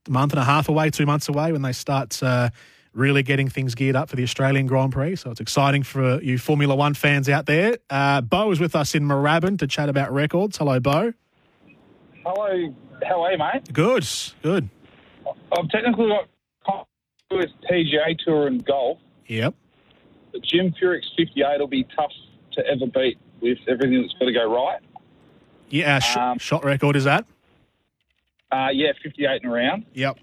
a 0.08 0.12
month 0.12 0.32
and 0.32 0.40
a 0.40 0.46
half 0.46 0.70
away, 0.70 0.90
two 0.90 1.06
months 1.06 1.28
away 1.28 1.52
when 1.52 1.62
they 1.62 1.74
start. 1.74 2.22
Uh, 2.24 2.50
Really 2.96 3.24
getting 3.24 3.50
things 3.50 3.74
geared 3.74 3.96
up 3.96 4.08
for 4.08 4.16
the 4.16 4.22
Australian 4.22 4.68
Grand 4.68 4.92
Prix. 4.92 5.16
So 5.16 5.32
it's 5.32 5.42
exciting 5.42 5.82
for 5.82 6.22
you 6.22 6.38
Formula 6.38 6.76
One 6.76 6.94
fans 6.94 7.28
out 7.28 7.48
there. 7.48 7.80
Uh, 7.90 8.22
Bo 8.22 8.52
is 8.52 8.60
with 8.60 8.76
us 8.76 8.94
in 8.94 9.04
Moorabbin 9.06 9.58
to 9.58 9.66
chat 9.66 9.90
about 9.90 10.14
records. 10.14 10.58
Hello, 10.58 10.80
Bo. 10.80 11.14
Hello, 12.26 12.74
how 13.08 13.22
are 13.24 13.32
you, 13.32 13.38
mate? 13.38 13.72
Good, 13.74 14.08
good. 14.42 14.70
I've 15.52 15.70
technically 15.70 16.10
got 16.66 16.88
with 17.32 17.50
PGA 17.70 18.18
Tour 18.24 18.48
and 18.48 18.64
golf. 18.64 19.00
Yep. 19.28 19.56
But 20.32 20.42
Jim 20.44 20.74
Furyk's 20.82 21.08
58 21.18 21.60
will 21.60 21.68
be 21.68 21.84
tough 21.96 22.12
to 22.54 22.62
ever 22.68 22.86
beat 22.94 23.18
with 23.42 23.58
everything 23.68 24.02
that's 24.02 24.14
got 24.14 24.26
to 24.26 24.34
go 24.34 24.52
right. 24.54 24.80
Yeah, 25.70 26.00
sh- 26.00 26.16
Um, 26.18 26.38
shot 26.38 26.64
record 26.64 26.96
is 26.96 27.06
that? 27.06 27.26
Uh, 28.52 28.68
yeah, 28.72 28.92
58 29.04 29.44
and 29.44 29.52
around. 29.52 29.86
Yep. 29.94 30.18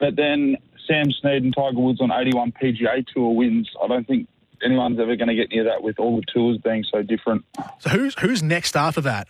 But 0.00 0.16
then 0.16 0.56
Sam 0.88 1.12
Snead 1.20 1.42
and 1.42 1.54
Tiger 1.54 1.78
Woods 1.78 2.00
on 2.00 2.10
81 2.10 2.52
PGA 2.60 3.04
Tour 3.14 3.34
wins. 3.36 3.68
I 3.82 3.86
don't 3.88 4.06
think 4.06 4.26
anyone's 4.64 4.98
ever 4.98 5.14
going 5.16 5.28
to 5.28 5.34
get 5.34 5.50
near 5.50 5.64
that 5.64 5.82
with 5.82 5.98
all 5.98 6.16
the 6.16 6.24
tours 6.32 6.56
being 6.64 6.84
so 6.90 7.02
different. 7.02 7.44
So 7.80 7.90
who's 7.90 8.14
who's 8.18 8.42
next 8.42 8.74
after 8.76 9.02
that? 9.02 9.28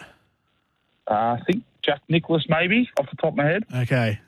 Uh, 1.11 1.15
I 1.15 1.41
think 1.47 1.65
Jack 1.85 2.01
Nicklaus, 2.09 2.47
maybe 2.49 2.89
off 2.99 3.07
the 3.11 3.17
top 3.17 3.33
of 3.33 3.37
my 3.37 3.45
head. 3.45 3.65
Okay. 3.75 4.21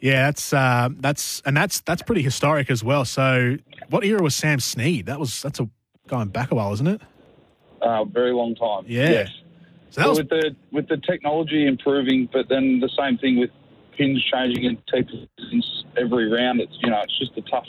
Yeah, 0.00 0.26
that's 0.26 0.52
uh, 0.52 0.90
that's 1.00 1.42
and 1.44 1.56
that's 1.56 1.80
that's 1.80 2.02
pretty 2.02 2.22
historic 2.22 2.70
as 2.70 2.84
well. 2.84 3.04
So, 3.04 3.56
what 3.90 4.04
era 4.04 4.22
was 4.22 4.36
Sam 4.36 4.60
Snead? 4.60 5.06
That 5.06 5.18
was 5.18 5.42
that's 5.42 5.58
a 5.58 5.68
going 6.06 6.28
back 6.28 6.52
a 6.52 6.54
while, 6.54 6.72
isn't 6.72 6.86
it? 6.86 7.00
Uh, 7.82 8.04
very 8.04 8.32
long 8.32 8.54
time. 8.54 8.84
Yeah. 8.86 9.10
Yes. 9.10 9.30
So 9.90 10.00
that 10.00 10.08
was 10.08 10.18
with 10.18 10.28
the 10.28 10.56
with 10.70 10.88
the 10.88 10.98
technology 10.98 11.66
improving, 11.66 12.28
but 12.32 12.48
then 12.48 12.80
the 12.80 12.90
same 12.96 13.18
thing 13.18 13.38
with 13.38 13.50
pins 13.96 14.24
changing 14.32 14.66
and 14.66 14.78
teams 14.86 15.84
every 15.96 16.30
round. 16.30 16.60
It's 16.60 16.76
you 16.80 16.90
know 16.90 17.00
it's 17.02 17.18
just 17.18 17.36
a 17.36 17.42
tough. 17.50 17.66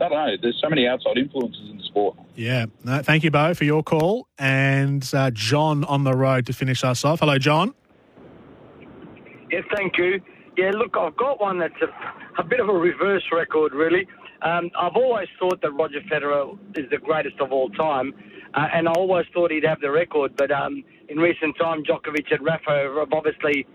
I 0.00 0.08
don't 0.08 0.12
know. 0.12 0.36
There's 0.40 0.58
so 0.62 0.68
many 0.68 0.86
outside 0.86 1.18
influences 1.18 1.68
in 1.70 1.76
the 1.76 1.84
sport. 1.84 2.16
yeah. 2.34 2.66
No, 2.84 3.02
thank 3.02 3.22
you, 3.22 3.30
Bo, 3.30 3.54
for 3.54 3.64
your 3.64 3.82
call, 3.82 4.28
and 4.38 5.08
uh, 5.12 5.30
John 5.30 5.84
on 5.84 6.04
the 6.04 6.14
road 6.14 6.46
to 6.46 6.52
finish 6.52 6.82
us 6.84 7.04
off. 7.04 7.20
Hello, 7.20 7.38
John. 7.38 7.74
Yeah, 9.50 9.60
thank 9.76 9.98
you. 9.98 10.20
Yeah, 10.56 10.70
look, 10.70 10.96
I've 10.96 11.16
got 11.16 11.40
one 11.40 11.58
that's 11.58 11.74
a, 11.82 12.40
a 12.40 12.44
bit 12.44 12.60
of 12.60 12.68
a 12.68 12.72
reverse 12.72 13.24
record, 13.32 13.72
really. 13.72 14.06
Um, 14.42 14.70
I've 14.78 14.96
always 14.96 15.28
thought 15.38 15.60
that 15.62 15.72
Roger 15.72 16.00
Federer 16.10 16.58
is 16.76 16.88
the 16.90 16.98
greatest 16.98 17.38
of 17.40 17.52
all 17.52 17.68
time, 17.70 18.14
uh, 18.54 18.68
and 18.72 18.88
I 18.88 18.92
always 18.92 19.26
thought 19.34 19.50
he'd 19.50 19.64
have 19.64 19.80
the 19.80 19.90
record. 19.90 20.36
But 20.36 20.50
um, 20.50 20.82
in 21.08 21.18
recent 21.18 21.56
time, 21.58 21.82
Djokovic 21.84 22.32
and 22.32 22.44
Rafa 22.44 22.94
have 22.98 23.12
obviously 23.12 23.66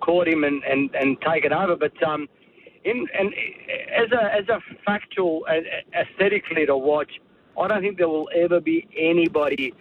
caught 0.00 0.28
him 0.28 0.44
and, 0.44 0.62
and, 0.64 0.94
and 0.94 1.20
taken 1.20 1.52
over. 1.52 1.76
But 1.76 2.00
um, 2.02 2.28
in 2.86 3.06
and 3.18 3.34
as 3.94 4.10
a 4.12 4.22
as 4.34 4.48
a 4.48 4.60
factual 4.84 5.44
aesthetically 5.94 6.66
to 6.66 6.76
watch, 6.76 7.12
I 7.60 7.68
don't 7.68 7.82
think 7.82 7.98
there 7.98 8.08
will 8.08 8.30
ever 8.34 8.60
be 8.60 8.86
anybody 8.96 9.74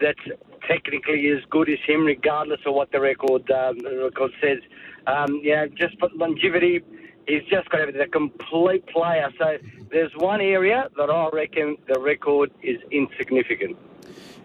that's 0.00 0.20
technically 0.68 1.28
as 1.30 1.42
good 1.50 1.68
as 1.68 1.78
him, 1.86 2.04
regardless 2.04 2.60
of 2.66 2.74
what 2.74 2.92
the 2.92 3.00
record 3.00 3.50
um, 3.50 3.78
record 3.80 4.32
says. 4.40 4.58
Um, 5.06 5.40
yeah, 5.42 5.66
just 5.66 5.98
for 5.98 6.10
longevity, 6.14 6.80
he's 7.26 7.42
just 7.50 7.68
got 7.70 7.80
everything. 7.80 8.02
A 8.02 8.08
complete 8.08 8.86
player. 8.86 9.28
So 9.38 9.56
there's 9.90 10.12
one 10.16 10.40
area 10.40 10.88
that 10.96 11.10
I 11.10 11.28
reckon 11.32 11.76
the 11.88 11.98
record 11.98 12.50
is 12.62 12.78
insignificant. 12.90 13.76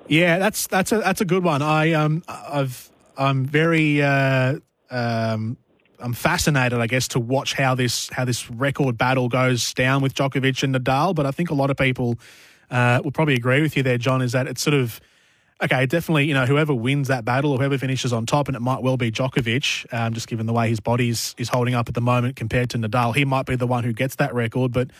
Yeah, 0.07 0.37
that's 0.39 0.67
that's 0.67 0.91
a 0.91 0.99
that's 0.99 1.21
a 1.21 1.25
good 1.25 1.43
one. 1.43 1.61
I 1.61 1.91
um 1.93 2.23
I've 2.27 2.89
I'm 3.17 3.45
very 3.45 4.01
uh, 4.01 4.59
um 4.89 5.57
I'm 5.99 6.13
fascinated, 6.13 6.79
I 6.79 6.87
guess, 6.87 7.07
to 7.09 7.19
watch 7.19 7.53
how 7.53 7.75
this 7.75 8.09
how 8.09 8.25
this 8.25 8.49
record 8.49 8.97
battle 8.97 9.29
goes 9.29 9.73
down 9.73 10.01
with 10.01 10.13
Djokovic 10.13 10.63
and 10.63 10.75
Nadal. 10.75 11.15
But 11.15 11.25
I 11.25 11.31
think 11.31 11.49
a 11.49 11.53
lot 11.53 11.69
of 11.69 11.77
people 11.77 12.17
uh, 12.69 13.01
will 13.03 13.11
probably 13.11 13.35
agree 13.35 13.61
with 13.61 13.77
you 13.77 13.83
there, 13.83 13.97
John. 13.97 14.21
Is 14.21 14.33
that 14.33 14.47
it's 14.47 14.61
sort 14.61 14.73
of 14.73 14.99
okay, 15.63 15.85
definitely. 15.85 16.25
You 16.25 16.33
know, 16.33 16.45
whoever 16.45 16.73
wins 16.73 17.07
that 17.07 17.25
battle 17.25 17.51
or 17.51 17.57
whoever 17.57 17.77
finishes 17.77 18.13
on 18.13 18.25
top, 18.25 18.47
and 18.47 18.55
it 18.55 18.61
might 18.61 18.81
well 18.81 18.97
be 18.97 19.11
Djokovic, 19.11 19.93
um, 19.93 20.13
just 20.13 20.27
given 20.27 20.45
the 20.45 20.53
way 20.53 20.69
his 20.69 20.79
body 20.79 21.09
is, 21.09 21.35
is 21.37 21.49
holding 21.49 21.75
up 21.75 21.87
at 21.87 21.95
the 21.95 22.01
moment 22.01 22.35
compared 22.35 22.69
to 22.71 22.77
Nadal. 22.77 23.15
He 23.15 23.25
might 23.25 23.45
be 23.45 23.55
the 23.55 23.67
one 23.67 23.83
who 23.83 23.93
gets 23.93 24.15
that 24.15 24.33
record, 24.33 24.71
but. 24.71 24.91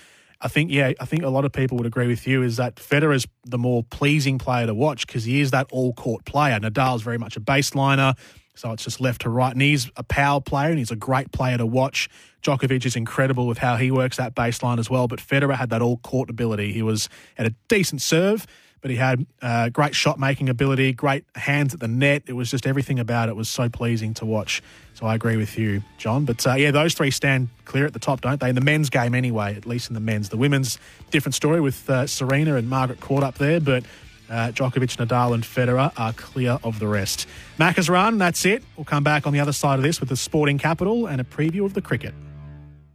I 0.42 0.50
think, 0.50 0.70
yeah, 0.70 0.92
I 1.00 1.06
think 1.06 1.24
a 1.24 1.30
lot 1.30 1.46
of 1.46 1.54
people 1.54 1.78
would 1.78 1.88
agree 1.88 2.08
with 2.08 2.28
you 2.28 2.44
is 2.44 2.58
that 2.58 2.76
Federer 2.76 3.16
is 3.16 3.26
the 3.46 3.58
more 3.58 3.84
pleasing 3.84 4.38
player 4.38 4.68
to 4.68 4.76
watch 4.76 5.08
because 5.08 5.24
he 5.24 5.40
is 5.40 5.52
that 5.52 5.66
all 5.72 5.94
court 5.94 6.26
player. 6.26 6.60
Nadal's 6.60 7.04
very 7.04 7.18
much 7.18 7.38
a 7.38 7.40
baseliner, 7.40 8.18
so 8.56 8.72
it's 8.72 8.84
just 8.84 9.00
left 9.00 9.22
to 9.22 9.30
right. 9.30 9.52
And 9.52 9.62
he's 9.62 9.92
a 9.96 10.04
power 10.04 10.42
player 10.42 10.70
and 10.70 10.80
he's 10.80 10.92
a 10.92 10.96
great 10.96 11.32
player 11.32 11.58
to 11.58 11.66
watch. 11.66 12.10
Djokovic 12.42 12.86
is 12.86 12.96
incredible 12.96 13.48
with 13.48 13.58
how 13.58 13.76
he 13.76 13.92
works 13.92 14.18
that 14.18 14.36
baseline 14.36 14.80
as 14.80 14.90
well. 14.90 15.08
But 15.08 15.20
Federer 15.20 15.56
had 15.56 15.70
that 15.70 15.82
all 15.82 15.98
court 15.98 16.30
ability. 16.30 16.72
He 16.72 16.82
was 16.82 17.10
at 17.38 17.46
a 17.46 17.54
decent 17.68 18.02
serve, 18.02 18.48
but 18.82 18.92
he 18.92 18.98
had 18.98 19.26
uh, 19.42 19.70
great 19.70 19.96
shot 19.96 20.20
making 20.20 20.48
ability, 20.48 20.94
great 20.94 21.26
hands 21.36 21.74
at 21.74 21.80
the 21.80 21.88
net. 21.88 22.24
It 22.28 22.34
was 22.34 22.52
just 22.52 22.68
everything 22.68 23.00
about 23.00 23.30
it 23.30 23.36
was 23.36 23.50
so 23.50 23.68
pleasing 23.68 24.14
to 24.16 24.26
watch. 24.26 24.62
So 24.94 25.06
I 25.06 25.16
agree 25.16 25.38
with 25.38 25.58
you, 25.58 25.82
John. 25.98 26.24
But 26.24 26.46
uh, 26.46 26.54
yeah, 26.54 26.72
those 26.72 26.94
three 26.94 27.12
stand 27.12 27.50
clear 27.66 27.86
at 27.86 27.94
the 27.94 28.00
top, 28.00 28.22
don't 28.22 28.40
they? 28.40 28.50
In 28.50 28.56
the 28.56 28.62
men's 28.62 28.90
game, 28.90 29.16
anyway, 29.16 29.56
at 29.56 29.66
least 29.66 29.90
in 29.90 29.96
the 29.96 30.00
men's. 30.00 30.30
The 30.30 30.38
women's, 30.38 30.78
different 31.12 31.36
story 31.36 31.60
with 31.62 31.90
uh, 31.90 32.08
Serena 32.08 32.56
and 32.56 32.70
Margaret 32.70 33.02
Court 33.02 33.24
up 33.24 33.40
there, 33.40 33.60
but 33.60 33.84
uh, 34.30 34.52
Djokovic, 34.52 34.98
Nadal, 34.98 35.34
and 35.34 35.44
Federer 35.44 35.92
are 35.98 36.14
clear 36.14 36.60
of 36.64 36.80
the 36.80 36.88
rest. 36.88 37.28
Macca's 37.60 37.90
run, 37.90 38.18
that's 38.18 38.46
it. 38.46 38.64
We'll 38.76 38.86
come 38.86 39.04
back 39.04 39.28
on 39.28 39.34
the 39.34 39.40
other 39.40 39.54
side 39.54 39.80
of 39.80 39.84
this 39.84 40.00
with 40.00 40.10
the 40.10 40.18
sporting 40.18 40.58
capital 40.58 41.08
and 41.08 41.22
a 41.22 41.24
preview 41.24 41.66
of 41.66 41.74
the 41.74 41.82
cricket. 41.82 42.14